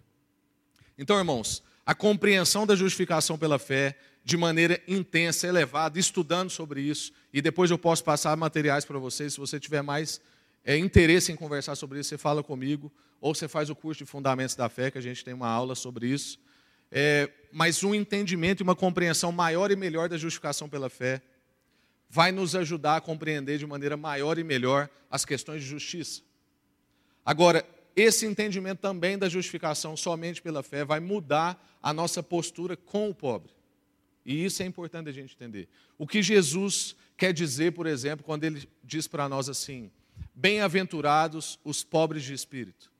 [0.97, 7.11] Então, irmãos, a compreensão da justificação pela fé de maneira intensa, elevada, estudando sobre isso,
[7.33, 9.33] e depois eu posso passar materiais para vocês.
[9.33, 10.21] Se você tiver mais
[10.63, 14.09] é, interesse em conversar sobre isso, você fala comigo, ou você faz o curso de
[14.09, 16.39] Fundamentos da Fé, que a gente tem uma aula sobre isso.
[16.89, 21.21] É, mas um entendimento e uma compreensão maior e melhor da justificação pela fé
[22.09, 26.21] vai nos ajudar a compreender de maneira maior e melhor as questões de justiça.
[27.25, 33.09] Agora, esse entendimento também da justificação somente pela fé vai mudar a nossa postura com
[33.09, 33.51] o pobre.
[34.25, 35.67] E isso é importante a gente entender.
[35.97, 39.91] O que Jesus quer dizer, por exemplo, quando ele diz para nós assim:
[40.33, 42.91] Bem-aventurados os pobres de espírito.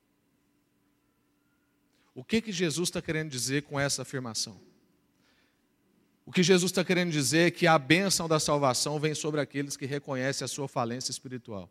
[2.14, 4.60] O que, que Jesus está querendo dizer com essa afirmação?
[6.26, 9.76] O que Jesus está querendo dizer é que a bênção da salvação vem sobre aqueles
[9.76, 11.70] que reconhecem a sua falência espiritual.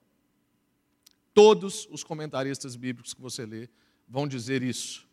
[1.35, 3.69] Todos os comentaristas bíblicos que você lê
[4.09, 5.07] vão dizer isso.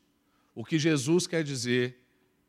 [0.54, 1.98] O que Jesus quer dizer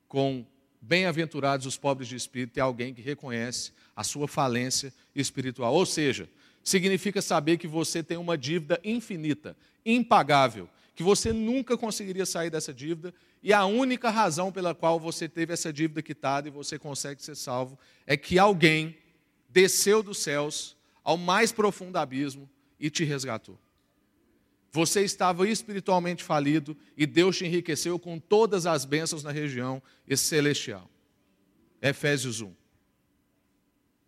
[0.09, 0.45] com
[0.81, 5.73] bem-aventurados os pobres de espírito é alguém que reconhece a sua falência espiritual.
[5.75, 6.29] Ou seja,
[6.65, 12.75] significa saber que você tem uma dívida infinita, impagável, que você nunca conseguiria sair dessa
[12.75, 17.23] dívida e a única razão pela qual você teve essa dívida quitada e você consegue
[17.23, 18.97] ser salvo é que alguém
[19.49, 22.49] desceu dos céus ao mais profundo abismo
[22.81, 23.59] e te resgatou.
[24.73, 29.83] Você estava espiritualmente falido e Deus te enriqueceu com todas as bênçãos na região
[30.16, 30.88] celestial.
[31.83, 32.55] Efésios 1.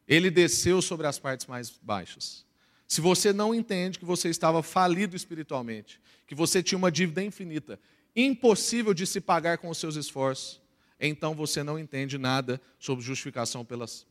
[0.07, 2.47] Ele desceu sobre as partes mais baixas.
[2.87, 7.81] Se você não entende que você estava falido espiritualmente, que você tinha uma dívida infinita,
[8.15, 10.61] impossível de se pagar com os seus esforços,
[11.01, 14.07] então você não entende nada sobre justificação pelas,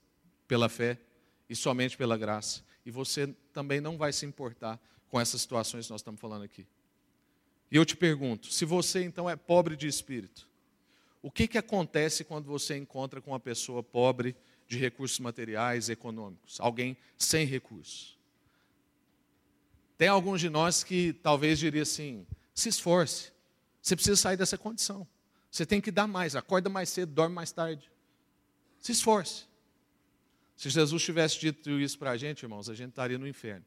[0.48, 0.98] pela fé
[1.50, 5.92] e somente pela graça e você também não vai se importar com essas situações que
[5.92, 6.66] nós estamos falando aqui.
[7.72, 10.50] E eu te pergunto: se você então é pobre de espírito,
[11.24, 14.36] O que, que acontece quando você encontra com uma pessoa pobre
[14.68, 16.60] de recursos materiais, econômicos?
[16.60, 18.18] Alguém sem recursos.
[19.98, 23.32] Tem alguns de nós que talvez diria assim: se esforce,
[23.82, 25.08] você precisa sair dessa condição.
[25.52, 27.92] Você tem que dar mais, acorda mais cedo, dorme mais tarde.
[28.80, 29.46] Se esforce.
[30.62, 33.66] Se Jesus tivesse dito isso para a gente, irmãos, a gente estaria no inferno.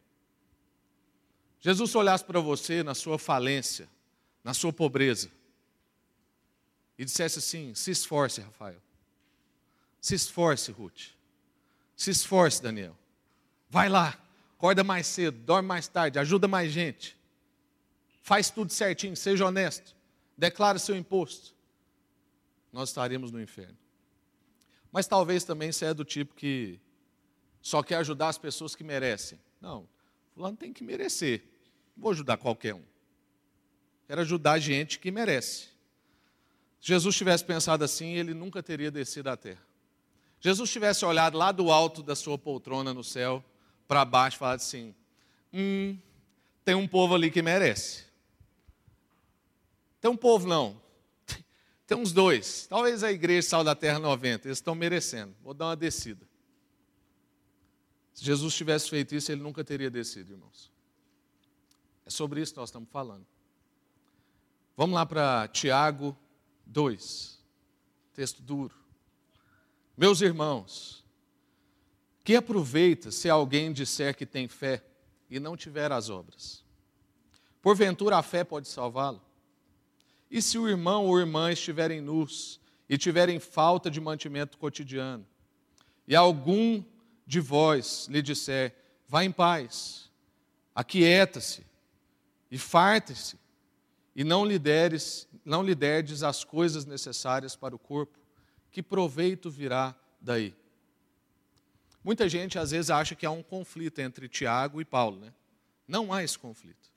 [1.61, 3.89] Jesus olhasse para você na sua falência,
[4.45, 5.29] na sua pobreza,
[6.97, 8.81] e dissesse assim: se esforce, Rafael.
[10.01, 11.17] Se esforce, Ruth.
[11.97, 12.97] Se esforce, Daniel.
[13.69, 14.17] Vai lá,
[14.57, 17.17] acorda mais cedo, dorme mais tarde, ajuda mais gente.
[18.23, 19.97] Faz tudo certinho, seja honesto.
[20.39, 21.57] Declara seu imposto.
[22.73, 23.77] Nós estaríamos no inferno.
[24.93, 26.79] Mas talvez também você é do tipo que
[27.65, 29.41] só quer ajudar as pessoas que merecem.
[29.59, 29.89] Não,
[30.35, 31.43] fulano tem que merecer.
[31.97, 32.83] Não vou ajudar qualquer um.
[34.07, 35.69] Quero ajudar gente que merece.
[36.79, 39.65] Se Jesus tivesse pensado assim, ele nunca teria descido à terra.
[40.41, 43.43] Jesus tivesse olhado lá do alto da sua poltrona no céu,
[43.89, 44.95] para baixo, e falado assim:
[45.51, 45.97] Hum,
[46.67, 48.05] tem um povo ali que merece.
[50.03, 50.79] Tem um povo, não.
[51.87, 52.67] Tem uns dois.
[52.67, 54.49] Talvez a igreja Sal da Terra 90.
[54.49, 55.35] Eles estão merecendo.
[55.43, 56.29] Vou dar uma descida.
[58.15, 60.71] Se Jesus tivesse feito isso, ele nunca teria descido, irmãos.
[62.07, 63.27] É sobre isso que nós estamos falando.
[64.77, 66.17] Vamos lá para Tiago
[66.65, 67.43] 2.
[68.15, 68.75] Texto duro.
[69.97, 71.05] Meus irmãos,
[72.23, 74.85] que aproveita se alguém disser que tem fé
[75.29, 76.65] e não tiver as obras?
[77.61, 79.21] Porventura a fé pode salvá-lo?
[80.31, 85.27] E se o irmão ou irmã estiverem nus e tiverem falta de mantimento cotidiano,
[86.07, 86.83] e algum
[87.27, 88.75] de vós lhe disser:
[89.09, 90.11] Vá em paz,
[90.75, 91.65] aquieta-se
[92.51, 93.39] e farta-se,
[94.15, 98.19] e não lhe, deres, não lhe derdes as coisas necessárias para o corpo,
[98.71, 100.55] que proveito virá daí?
[102.03, 105.33] Muita gente às vezes acha que há um conflito entre Tiago e Paulo, né?
[105.89, 106.93] Não há esse conflito.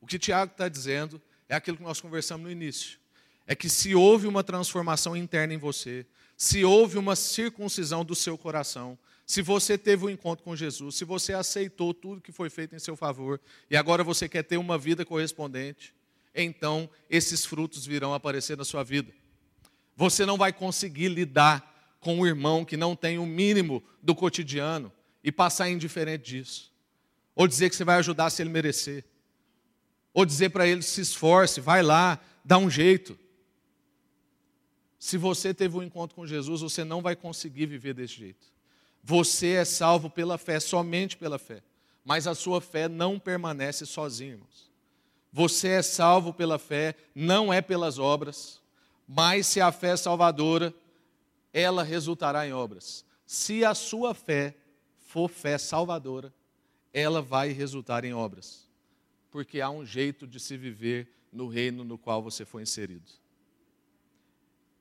[0.00, 2.98] O que Tiago está dizendo é aquilo que nós conversamos no início.
[3.46, 8.38] É que se houve uma transformação interna em você, se houve uma circuncisão do seu
[8.38, 8.98] coração,
[9.32, 12.78] se você teve um encontro com Jesus, se você aceitou tudo que foi feito em
[12.78, 13.40] seu favor
[13.70, 15.94] e agora você quer ter uma vida correspondente,
[16.34, 19.10] então esses frutos virão aparecer na sua vida.
[19.96, 24.92] Você não vai conseguir lidar com um irmão que não tem o mínimo do cotidiano
[25.24, 26.70] e passar indiferente disso.
[27.34, 29.02] Ou dizer que você vai ajudar se ele merecer.
[30.12, 33.18] Ou dizer para ele: se esforce, vai lá, dá um jeito.
[34.98, 38.51] Se você teve um encontro com Jesus, você não vai conseguir viver desse jeito.
[39.02, 41.62] Você é salvo pela fé, somente pela fé.
[42.04, 44.70] Mas a sua fé não permanece sozinha, irmãos.
[45.32, 48.60] Você é salvo pela fé, não é pelas obras,
[49.08, 50.74] mas se a fé é salvadora,
[51.52, 53.04] ela resultará em obras.
[53.26, 54.54] Se a sua fé
[54.96, 56.32] for fé salvadora,
[56.92, 58.68] ela vai resultar em obras.
[59.30, 63.10] Porque há um jeito de se viver no reino no qual você foi inserido.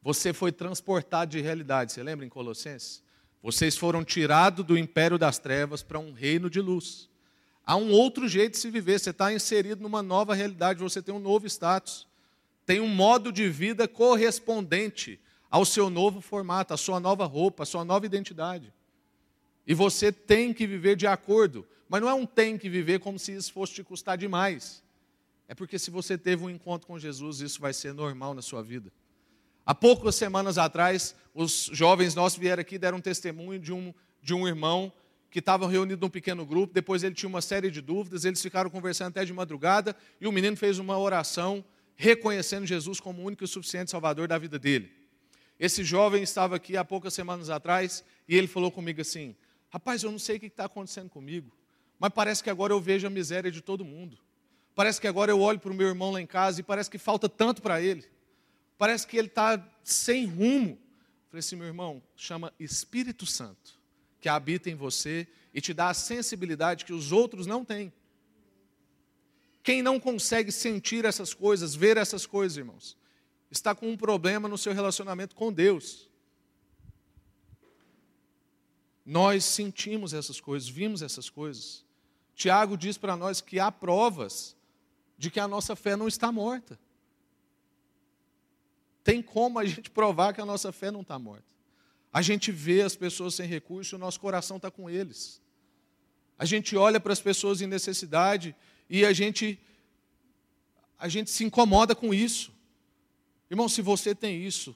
[0.01, 3.03] Você foi transportado de realidade, você lembra em Colossenses?
[3.41, 7.09] Vocês foram tirados do império das trevas para um reino de luz.
[7.65, 8.99] Há um outro jeito de se viver.
[8.99, 12.07] Você está inserido numa nova realidade, você tem um novo status.
[12.65, 17.65] Tem um modo de vida correspondente ao seu novo formato, à sua nova roupa, à
[17.65, 18.71] sua nova identidade.
[19.65, 21.67] E você tem que viver de acordo.
[21.89, 24.83] Mas não é um tem que viver como se isso fosse te custar demais.
[25.47, 28.63] É porque se você teve um encontro com Jesus, isso vai ser normal na sua
[28.63, 28.91] vida.
[29.65, 33.93] Há poucas semanas atrás, os jovens nossos vieram aqui e deram um testemunho de um,
[34.21, 34.91] de um irmão
[35.29, 38.69] que estavam reunidos num pequeno grupo, depois ele tinha uma série de dúvidas, eles ficaram
[38.69, 41.63] conversando até de madrugada, e o menino fez uma oração
[41.95, 44.91] reconhecendo Jesus como o único e suficiente Salvador da vida dele.
[45.57, 49.35] Esse jovem estava aqui há poucas semanas atrás, e ele falou comigo assim:
[49.69, 51.55] Rapaz, eu não sei o que está acontecendo comigo,
[51.97, 54.17] mas parece que agora eu vejo a miséria de todo mundo.
[54.75, 56.97] Parece que agora eu olho para o meu irmão lá em casa e parece que
[56.97, 58.05] falta tanto para ele.
[58.81, 60.75] Parece que ele está sem rumo.
[61.29, 63.79] Falei assim, meu irmão, chama Espírito Santo
[64.19, 67.93] que habita em você e te dá a sensibilidade que os outros não têm.
[69.61, 72.97] Quem não consegue sentir essas coisas, ver essas coisas, irmãos,
[73.51, 76.09] está com um problema no seu relacionamento com Deus.
[79.05, 81.85] Nós sentimos essas coisas, vimos essas coisas.
[82.33, 84.55] Tiago diz para nós que há provas
[85.19, 86.79] de que a nossa fé não está morta.
[89.03, 91.45] Tem como a gente provar que a nossa fé não está morta.
[92.13, 95.41] A gente vê as pessoas sem recurso e o nosso coração está com eles.
[96.37, 98.55] A gente olha para as pessoas em necessidade
[98.89, 99.59] e a gente,
[100.97, 102.51] a gente se incomoda com isso.
[103.49, 104.75] Irmão, se você tem isso,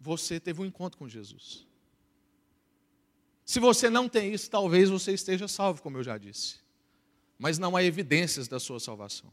[0.00, 1.66] você teve um encontro com Jesus.
[3.44, 6.56] Se você não tem isso, talvez você esteja salvo, como eu já disse.
[7.38, 9.32] Mas não há evidências da sua salvação.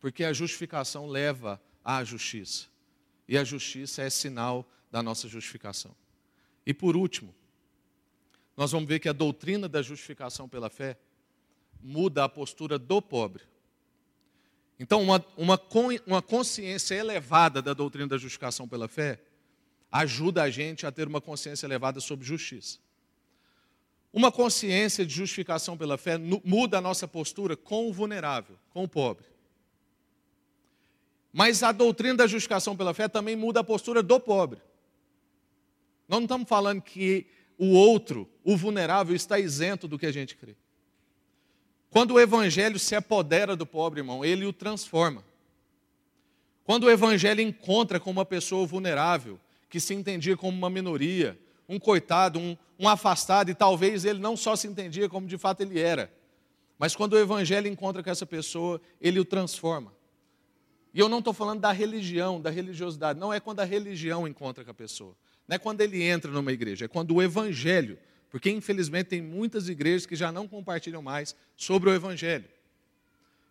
[0.00, 2.66] Porque a justificação leva à justiça.
[3.28, 5.94] E a justiça é sinal da nossa justificação.
[6.66, 7.34] E por último,
[8.56, 10.98] nós vamos ver que a doutrina da justificação pela fé
[11.82, 13.42] muda a postura do pobre.
[14.78, 15.60] Então, uma, uma,
[16.06, 19.20] uma consciência elevada da doutrina da justificação pela fé
[19.90, 22.78] ajuda a gente a ter uma consciência elevada sobre justiça.
[24.12, 28.88] Uma consciência de justificação pela fé muda a nossa postura com o vulnerável, com o
[28.88, 29.31] pobre.
[31.32, 34.60] Mas a doutrina da justificação pela fé também muda a postura do pobre.
[36.08, 37.26] Nós não estamos falando que
[37.56, 40.54] o outro, o vulnerável, está isento do que a gente crê.
[41.88, 45.24] Quando o evangelho se apodera do pobre, irmão, ele o transforma.
[46.64, 51.78] Quando o evangelho encontra com uma pessoa vulnerável, que se entendia como uma minoria, um
[51.78, 55.80] coitado, um, um afastado, e talvez ele não só se entendia como de fato ele
[55.80, 56.12] era,
[56.78, 59.92] mas quando o Evangelho encontra com essa pessoa, ele o transforma.
[60.94, 64.64] E eu não estou falando da religião, da religiosidade, não é quando a religião encontra
[64.64, 65.16] com a pessoa,
[65.48, 67.98] não é quando ele entra numa igreja, é quando o Evangelho,
[68.30, 72.44] porque infelizmente tem muitas igrejas que já não compartilham mais sobre o Evangelho.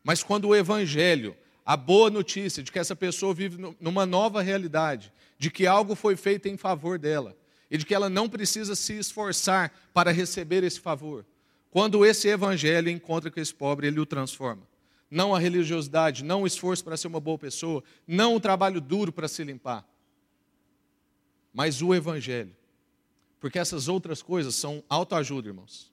[0.04, 1.36] Mas quando o Evangelho
[1.66, 6.16] a boa notícia de que essa pessoa vive numa nova realidade, de que algo foi
[6.16, 7.36] feito em favor dela
[7.70, 11.26] e de que ela não precisa se esforçar para receber esse favor.
[11.70, 14.64] Quando esse evangelho encontra com esse pobre, ele o transforma.
[15.12, 19.12] Não a religiosidade, não o esforço para ser uma boa pessoa, não o trabalho duro
[19.12, 19.86] para se limpar,
[21.54, 22.56] mas o evangelho.
[23.38, 25.92] Porque essas outras coisas são autoajuda, irmãos.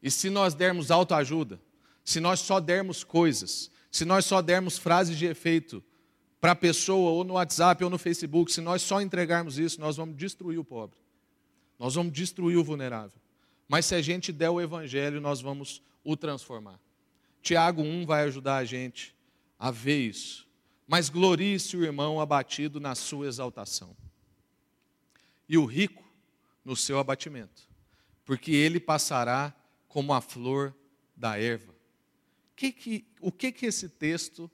[0.00, 1.60] E se nós dermos autoajuda,
[2.04, 5.82] se nós só dermos coisas, se nós só dermos frases de efeito
[6.40, 9.96] para a pessoa, ou no WhatsApp, ou no Facebook, se nós só entregarmos isso, nós
[9.96, 10.98] vamos destruir o pobre.
[11.78, 13.20] Nós vamos destruir o vulnerável.
[13.68, 16.78] Mas se a gente der o evangelho, nós vamos o transformar.
[17.42, 19.14] Tiago 1 vai ajudar a gente
[19.58, 20.48] a ver isso.
[20.86, 23.96] Mas glorie-se o irmão abatido na sua exaltação,
[25.48, 26.02] e o rico
[26.64, 27.68] no seu abatimento,
[28.24, 29.54] porque ele passará
[29.88, 30.74] como a flor
[31.16, 31.72] da erva
[32.62, 34.48] que que, o que, que esse texto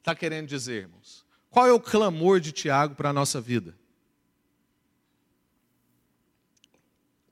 [0.00, 1.24] está querendo dizer, irmãos?
[1.48, 3.74] Qual é o clamor de Tiago para a nossa vida?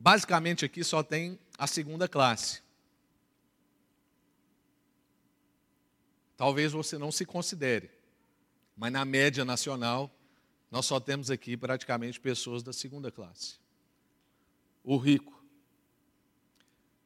[0.00, 2.62] Basicamente aqui só tem a segunda classe.
[6.36, 7.90] Talvez você não se considere,
[8.76, 10.10] mas na média nacional,
[10.70, 13.58] nós só temos aqui praticamente pessoas da segunda classe.
[14.84, 15.34] O rico.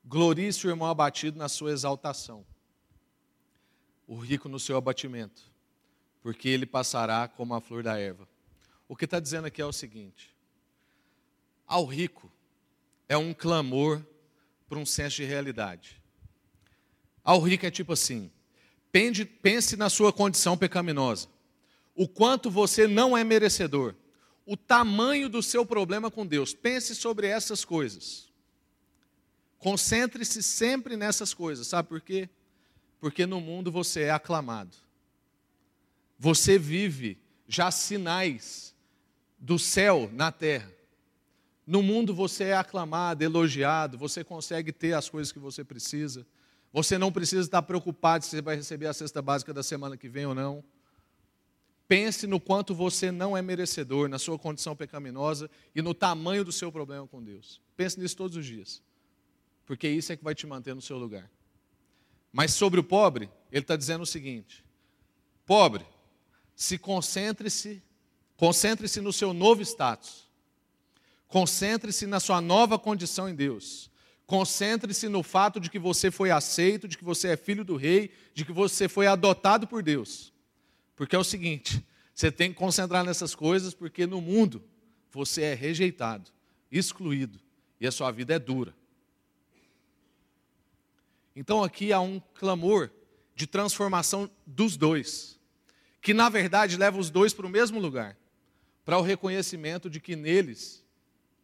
[0.05, 2.45] Glorie-se o irmão abatido na sua exaltação
[4.11, 5.41] o rico no seu abatimento,
[6.21, 8.29] porque ele passará como a flor da erva.
[8.89, 10.35] O que está dizendo aqui é o seguinte:
[11.65, 12.29] ao rico
[13.09, 14.05] é um clamor
[14.69, 16.03] para um senso de realidade.
[17.23, 18.33] Ao rico é tipo assim:
[18.93, 21.29] pense na sua condição pecaminosa,
[21.95, 23.95] o quanto você não é merecedor,
[24.47, 26.53] o tamanho do seu problema com Deus.
[26.53, 28.29] Pense sobre essas coisas.
[29.59, 32.29] Concentre-se sempre nessas coisas, sabe por quê?
[32.99, 34.77] Porque no mundo você é aclamado.
[36.19, 38.75] Você vive já sinais
[39.39, 40.71] do céu na terra.
[41.67, 46.27] No mundo você é aclamado, elogiado, você consegue ter as coisas que você precisa.
[46.73, 50.09] Você não precisa estar preocupado se você vai receber a cesta básica da semana que
[50.09, 50.63] vem ou não.
[51.89, 56.53] Pense no quanto você não é merecedor, na sua condição pecaminosa e no tamanho do
[56.53, 57.61] seu problema com Deus.
[57.77, 58.81] Pense nisso todos os dias,
[59.67, 61.29] porque isso é que vai te manter no seu lugar.
[62.33, 64.65] Mas sobre o pobre, ele está dizendo o seguinte:
[65.45, 65.85] pobre,
[66.55, 67.83] se concentre-se,
[68.37, 70.31] concentre-se no seu novo status.
[71.27, 73.90] Concentre-se na sua nova condição em Deus.
[74.31, 78.13] Concentre-se no fato de que você foi aceito, de que você é filho do rei,
[78.33, 80.33] de que você foi adotado por Deus.
[80.95, 84.63] Porque é o seguinte, você tem que concentrar nessas coisas, porque no mundo
[85.11, 86.31] você é rejeitado,
[86.71, 87.41] excluído,
[87.81, 88.73] e a sua vida é dura.
[91.35, 92.89] Então aqui há um clamor
[93.35, 95.41] de transformação dos dois,
[96.01, 98.17] que na verdade leva os dois para o mesmo lugar,
[98.85, 100.85] para o reconhecimento de que neles,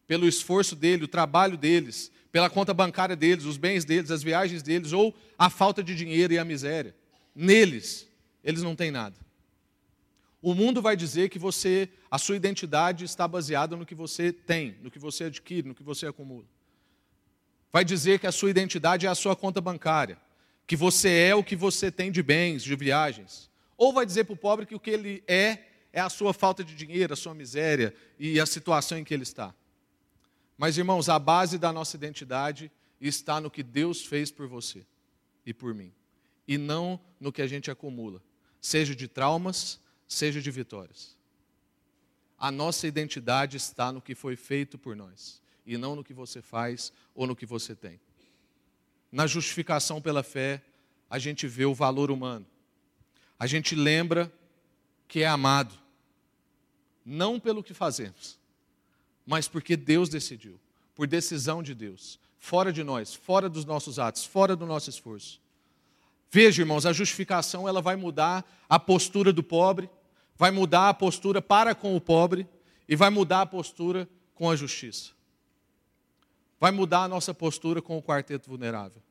[0.07, 4.61] pelo esforço dele, o trabalho deles, pela conta bancária deles, os bens deles, as viagens
[4.61, 6.95] deles, ou a falta de dinheiro e a miséria,
[7.35, 8.07] neles,
[8.43, 9.15] eles não têm nada.
[10.41, 14.75] O mundo vai dizer que você, a sua identidade está baseada no que você tem,
[14.81, 16.45] no que você adquire, no que você acumula
[17.71, 20.17] vai dizer que a sua identidade é a sua conta bancária,
[20.65, 23.51] que você é o que você tem de bens, de viagens.
[23.77, 25.59] Ou vai dizer para o pobre que o que ele é
[25.93, 29.23] é a sua falta de dinheiro, a sua miséria e a situação em que ele
[29.23, 29.53] está.
[30.57, 34.85] Mas, irmãos, a base da nossa identidade está no que Deus fez por você
[35.45, 35.93] e por mim,
[36.47, 38.21] e não no que a gente acumula,
[38.59, 41.15] seja de traumas, seja de vitórias.
[42.37, 46.41] A nossa identidade está no que foi feito por nós, e não no que você
[46.41, 47.99] faz ou no que você tem.
[49.11, 50.61] Na justificação pela fé,
[51.09, 52.45] a gente vê o valor humano.
[53.39, 54.31] A gente lembra
[55.07, 55.73] que é amado,
[57.05, 58.37] não pelo que fazemos,
[59.27, 60.57] mas porque Deus decidiu,
[60.95, 65.41] por decisão de Deus, fora de nós, fora dos nossos atos, fora do nosso esforço.
[66.31, 69.89] Veja, irmãos, a justificação ela vai mudar a postura do pobre,
[70.37, 72.47] vai mudar a postura para com o pobre
[72.87, 75.11] e vai mudar a postura com a justiça.
[76.57, 79.01] Vai mudar a nossa postura com o quarteto vulnerável.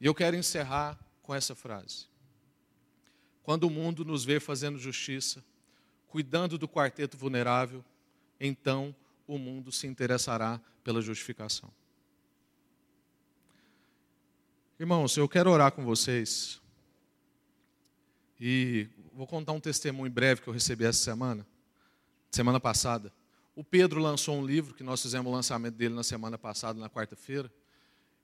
[0.00, 2.06] E eu quero encerrar com essa frase.
[3.42, 5.44] Quando o mundo nos vê fazendo justiça,
[6.08, 7.84] cuidando do quarteto vulnerável,
[8.40, 8.94] então
[9.26, 11.70] o mundo se interessará pela justificação.
[14.78, 16.60] Irmãos, eu quero orar com vocês
[18.38, 21.46] e vou contar um testemunho breve que eu recebi essa semana,
[22.30, 23.12] semana passada.
[23.54, 26.90] O Pedro lançou um livro que nós fizemos o lançamento dele na semana passada, na
[26.90, 27.50] quarta-feira,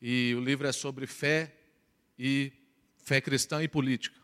[0.01, 1.57] e o livro é sobre fé
[2.19, 2.53] e
[2.99, 4.21] fé cristã e política.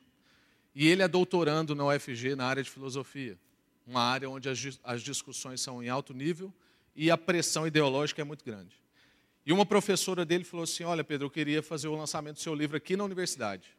[0.74, 3.38] E ele é doutorando na UFG na área de filosofia,
[3.86, 6.52] uma área onde as, as discussões são em alto nível
[6.98, 8.76] e a pressão ideológica é muito grande.
[9.46, 12.52] E uma professora dele falou assim: Olha, Pedro, eu queria fazer o lançamento do seu
[12.52, 13.70] livro aqui na universidade.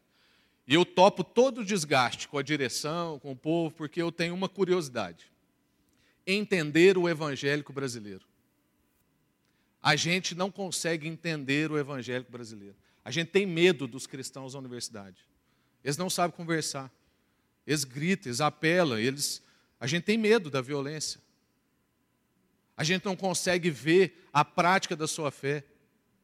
[0.66, 4.34] E eu topo todo o desgaste com a direção, com o povo, porque eu tenho
[4.34, 5.30] uma curiosidade:
[6.26, 8.26] entender o evangélico brasileiro.
[9.84, 12.76] A gente não consegue entender o evangélico brasileiro.
[13.04, 15.26] A gente tem medo dos cristãos da universidade.
[15.84, 16.90] Eles não sabem conversar.
[17.68, 19.42] Eles gritam, eles apelam, eles...
[19.80, 21.20] a gente tem medo da violência
[22.80, 25.66] a gente não consegue ver a prática da sua fé.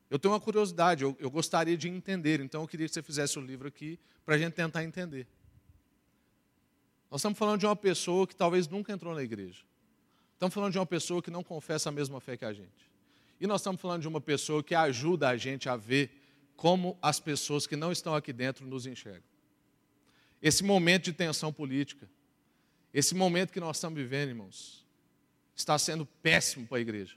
[0.09, 3.37] Eu tenho uma curiosidade, eu, eu gostaria de entender, então eu queria que você fizesse
[3.37, 5.27] o livro aqui para a gente tentar entender.
[7.11, 9.65] Nós estamos falando de uma pessoa que talvez nunca entrou na igreja.
[10.31, 12.89] Estamos falando de uma pessoa que não confessa a mesma fé que a gente.
[13.37, 16.09] E nós estamos falando de uma pessoa que ajuda a gente a ver
[16.55, 19.27] como as pessoas que não estão aqui dentro nos enxergam.
[20.41, 22.09] Esse momento de tensão política,
[22.93, 24.84] esse momento que nós estamos vivendo, irmãos,
[25.55, 27.15] está sendo péssimo para a igreja.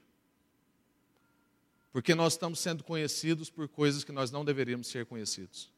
[1.92, 5.70] Porque nós estamos sendo conhecidos por coisas que nós não deveríamos ser conhecidos.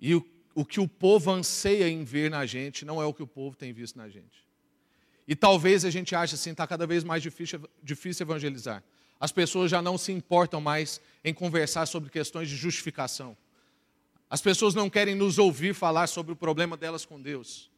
[0.00, 3.22] E o, o que o povo anseia em ver na gente não é o que
[3.22, 4.46] o povo tem visto na gente.
[5.26, 8.82] E talvez a gente ache assim, está cada vez mais difícil, difícil evangelizar.
[9.20, 13.36] As pessoas já não se importam mais em conversar sobre questões de justificação.
[14.30, 17.70] As pessoas não querem nos ouvir falar sobre o problema delas com Deus.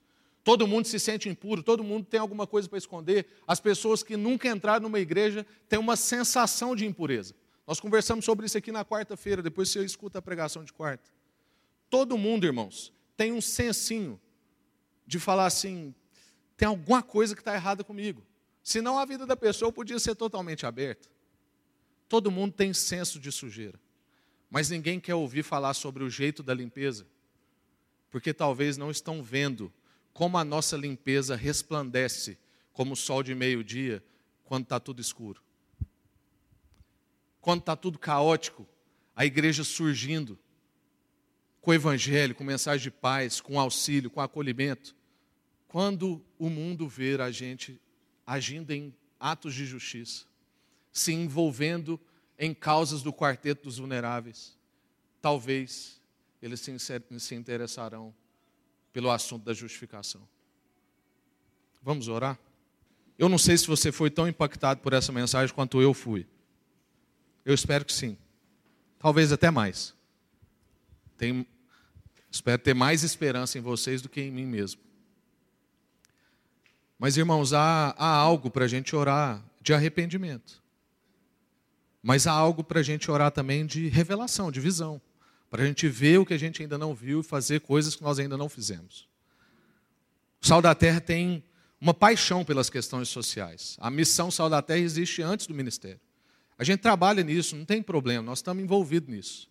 [0.43, 3.26] Todo mundo se sente impuro, todo mundo tem alguma coisa para esconder.
[3.47, 7.34] As pessoas que nunca entraram numa igreja têm uma sensação de impureza.
[7.66, 11.11] Nós conversamos sobre isso aqui na quarta-feira, depois você escuta a pregação de quarta.
[11.91, 14.18] Todo mundo, irmãos, tem um sensinho
[15.07, 15.95] de falar assim:
[16.57, 18.22] tem alguma coisa que está errada comigo.
[18.62, 21.09] Senão a vida da pessoa podia ser totalmente aberta.
[22.09, 23.78] Todo mundo tem senso de sujeira.
[24.51, 27.07] Mas ninguém quer ouvir falar sobre o jeito da limpeza,
[28.11, 29.72] porque talvez não estão vendo
[30.13, 32.39] como a nossa limpeza resplandece
[32.73, 34.03] como o sol de meio-dia
[34.45, 35.43] quando está tudo escuro.
[37.41, 38.67] Quando está tudo caótico,
[39.15, 40.39] a igreja surgindo
[41.61, 44.95] com o evangelho, com mensagem de paz, com auxílio, com acolhimento.
[45.69, 47.81] Quando o mundo ver a gente
[48.27, 50.25] agindo em atos de justiça,
[50.93, 52.01] se envolvendo
[52.39, 54.57] em causas do quarteto dos vulneráveis,
[55.21, 56.01] talvez
[56.41, 58.15] eles se interessarão
[58.93, 60.26] pelo assunto da justificação.
[61.82, 62.38] Vamos orar?
[63.18, 66.26] Eu não sei se você foi tão impactado por essa mensagem quanto eu fui.
[67.45, 68.16] Eu espero que sim.
[68.99, 69.95] Talvez até mais.
[72.30, 74.80] Espero ter mais esperança em vocês do que em mim mesmo.
[76.99, 80.62] Mas, irmãos, há, há algo para a gente orar de arrependimento.
[82.03, 85.01] Mas há algo para a gente orar também de revelação, de visão
[85.51, 88.03] para a gente ver o que a gente ainda não viu e fazer coisas que
[88.03, 89.09] nós ainda não fizemos.
[90.41, 91.43] O Sal da Terra tem
[91.81, 93.77] uma paixão pelas questões sociais.
[93.81, 96.01] A missão Sal da Terra existe antes do ministério.
[96.57, 99.51] A gente trabalha nisso, não tem problema, nós estamos envolvidos nisso.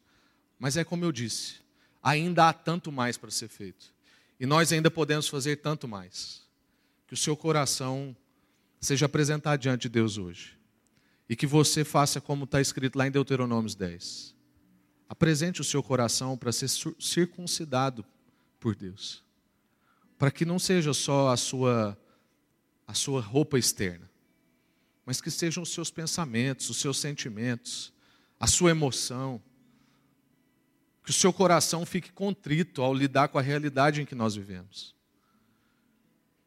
[0.57, 1.55] Mas é como eu disse,
[2.01, 3.93] ainda há tanto mais para ser feito.
[4.39, 6.41] E nós ainda podemos fazer tanto mais.
[7.07, 8.15] Que o seu coração
[8.79, 10.57] seja apresentado diante de Deus hoje.
[11.27, 14.38] E que você faça como está escrito lá em Deuteronômio 10
[15.09, 18.05] Apresente o seu coração para ser circuncidado
[18.59, 19.23] por Deus.
[20.17, 21.97] para que não seja só a sua
[22.85, 24.09] a sua roupa externa,
[25.05, 27.93] mas que sejam os seus pensamentos, os seus sentimentos,
[28.39, 29.39] a sua emoção,
[31.03, 34.95] que o seu coração fique contrito ao lidar com a realidade em que nós vivemos.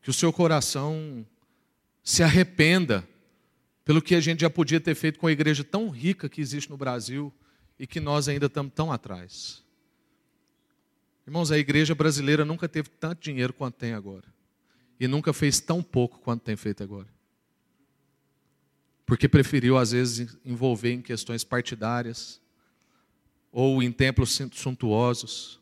[0.02, 1.24] Que o seu coração
[2.02, 3.08] se arrependa
[3.84, 6.68] pelo que a gente já podia ter feito com a igreja tão rica que existe
[6.68, 7.32] no Brasil
[7.78, 9.62] e que nós ainda estamos tão atrás.
[11.26, 14.26] Irmãos, a igreja brasileira nunca teve tanto dinheiro quanto tem agora.
[14.98, 17.08] E nunca fez tão pouco quanto tem feito agora.
[19.06, 22.40] Porque preferiu, às vezes, envolver em questões partidárias
[23.50, 25.60] ou em templos suntuosos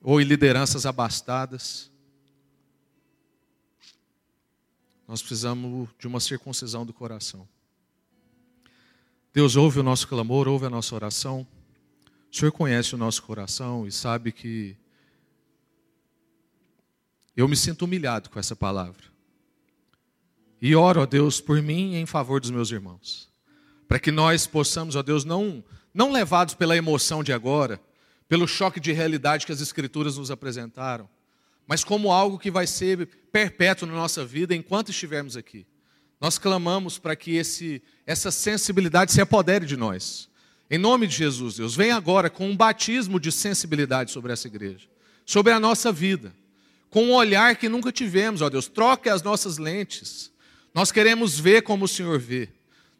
[0.00, 1.90] ou em lideranças abastadas.
[5.06, 7.48] Nós precisamos de uma circuncisão do coração.
[9.36, 11.46] Deus ouve o nosso clamor, ouve a nossa oração.
[12.32, 14.74] O Senhor conhece o nosso coração e sabe que
[17.36, 19.02] eu me sinto humilhado com essa palavra.
[20.58, 23.28] E oro a Deus por mim e em favor dos meus irmãos.
[23.86, 25.62] Para que nós possamos, ó Deus, não,
[25.92, 27.78] não levados pela emoção de agora,
[28.26, 31.06] pelo choque de realidade que as Escrituras nos apresentaram,
[31.66, 35.66] mas como algo que vai ser perpétuo na nossa vida enquanto estivermos aqui.
[36.20, 40.28] Nós clamamos para que esse, essa sensibilidade se apodere de nós
[40.68, 44.88] em nome de Jesus, Deus, vem agora com um batismo de sensibilidade sobre essa igreja,
[45.24, 46.34] sobre a nossa vida,
[46.90, 48.66] com um olhar que nunca tivemos, ó Deus.
[48.66, 50.32] Troque as nossas lentes.
[50.74, 52.48] Nós queremos ver como o Senhor vê.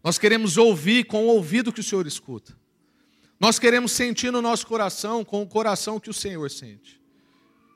[0.03, 2.57] Nós queremos ouvir com o ouvido que o Senhor escuta.
[3.41, 7.01] Nós queremos sentir no nosso coração com o coração que o Senhor sente.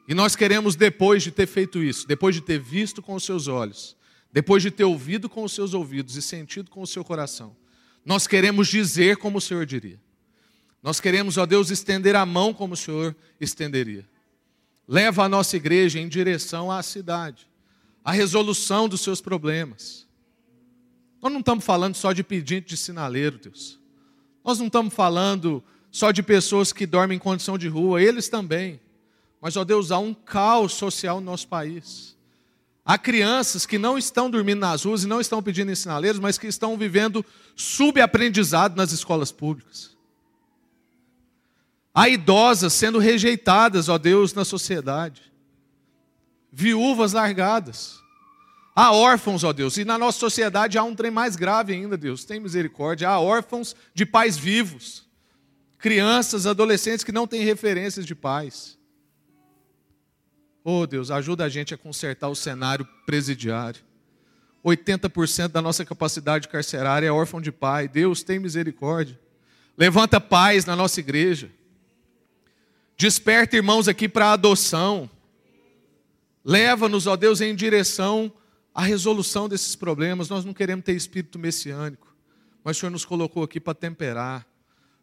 [0.07, 3.49] E nós queremos, depois de ter feito isso, depois de ter visto com os seus
[3.49, 3.97] olhos,
[4.33, 7.57] depois de ter ouvido com os seus ouvidos e sentido com o seu coração,
[8.05, 10.01] nós queremos dizer como o Senhor diria.
[10.83, 14.09] Nós queremos, ó Deus, estender a mão como o Senhor estenderia.
[14.89, 17.47] Leva a nossa igreja em direção à cidade,
[18.05, 20.07] à resolução dos seus problemas.
[21.21, 23.79] Nós não estamos falando só de pedinte de sinaleiro, Deus.
[24.43, 28.81] Nós não estamos falando só de pessoas que dormem em condição de rua, eles também.
[29.41, 32.17] Mas, ó Deus, há um caos social no nosso país.
[32.85, 36.39] Há crianças que não estão dormindo nas ruas e não estão pedindo em sinaleiros, mas
[36.39, 37.25] que estão vivendo
[37.55, 39.97] subaprendizado nas escolas públicas.
[41.95, 45.31] Há idosas sendo rejeitadas, ó Deus, na sociedade.
[46.53, 48.01] Viúvas largadas.
[48.75, 52.25] Há órfãos, ó Deus, e na nossa sociedade há um trem mais grave ainda, Deus,
[52.25, 53.09] tem misericórdia.
[53.09, 55.07] Há órfãos de pais vivos,
[55.77, 58.80] crianças, adolescentes que não têm referências de pais.
[60.65, 63.81] Oh Deus, ajuda a gente a consertar o cenário presidiário.
[64.65, 67.89] 80% da nossa capacidade carcerária é órfão de pai.
[67.89, 69.19] Deus tem misericórdia.
[69.77, 71.51] Levanta pais na nossa igreja.
[72.97, 75.09] Desperta irmãos aqui para a adoção.
[76.45, 78.31] Leva-nos, ó Deus, em direção
[78.75, 80.29] à resolução desses problemas.
[80.29, 82.15] Nós não queremos ter espírito messiânico,
[82.63, 84.47] mas o Senhor nos colocou aqui para temperar.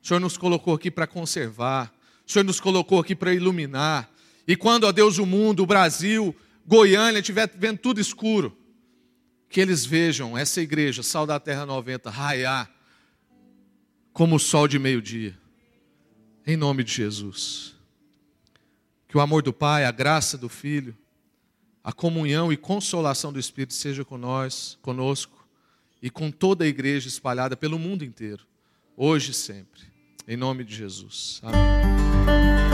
[0.02, 1.92] O Senhor nos colocou aqui para conservar.
[2.28, 4.08] O Senhor nos colocou aqui para iluminar.
[4.48, 6.34] E quando, ó Deus, o mundo, o Brasil,
[6.66, 8.58] Goiânia, estiver vendo tudo escuro,
[9.50, 12.72] que eles vejam essa igreja, Sal da Terra 90, raiar
[14.14, 15.38] como o sol de meio-dia.
[16.46, 17.76] Em nome de Jesus.
[19.08, 20.98] Que o amor do Pai, a graça do Filho,
[21.84, 25.48] a comunhão e consolação do Espírito seja com nós, conosco
[26.02, 28.46] e com toda a igreja espalhada pelo mundo inteiro,
[28.96, 29.82] hoje e sempre.
[30.28, 31.40] Em nome de Jesus.
[31.44, 32.67] Amém.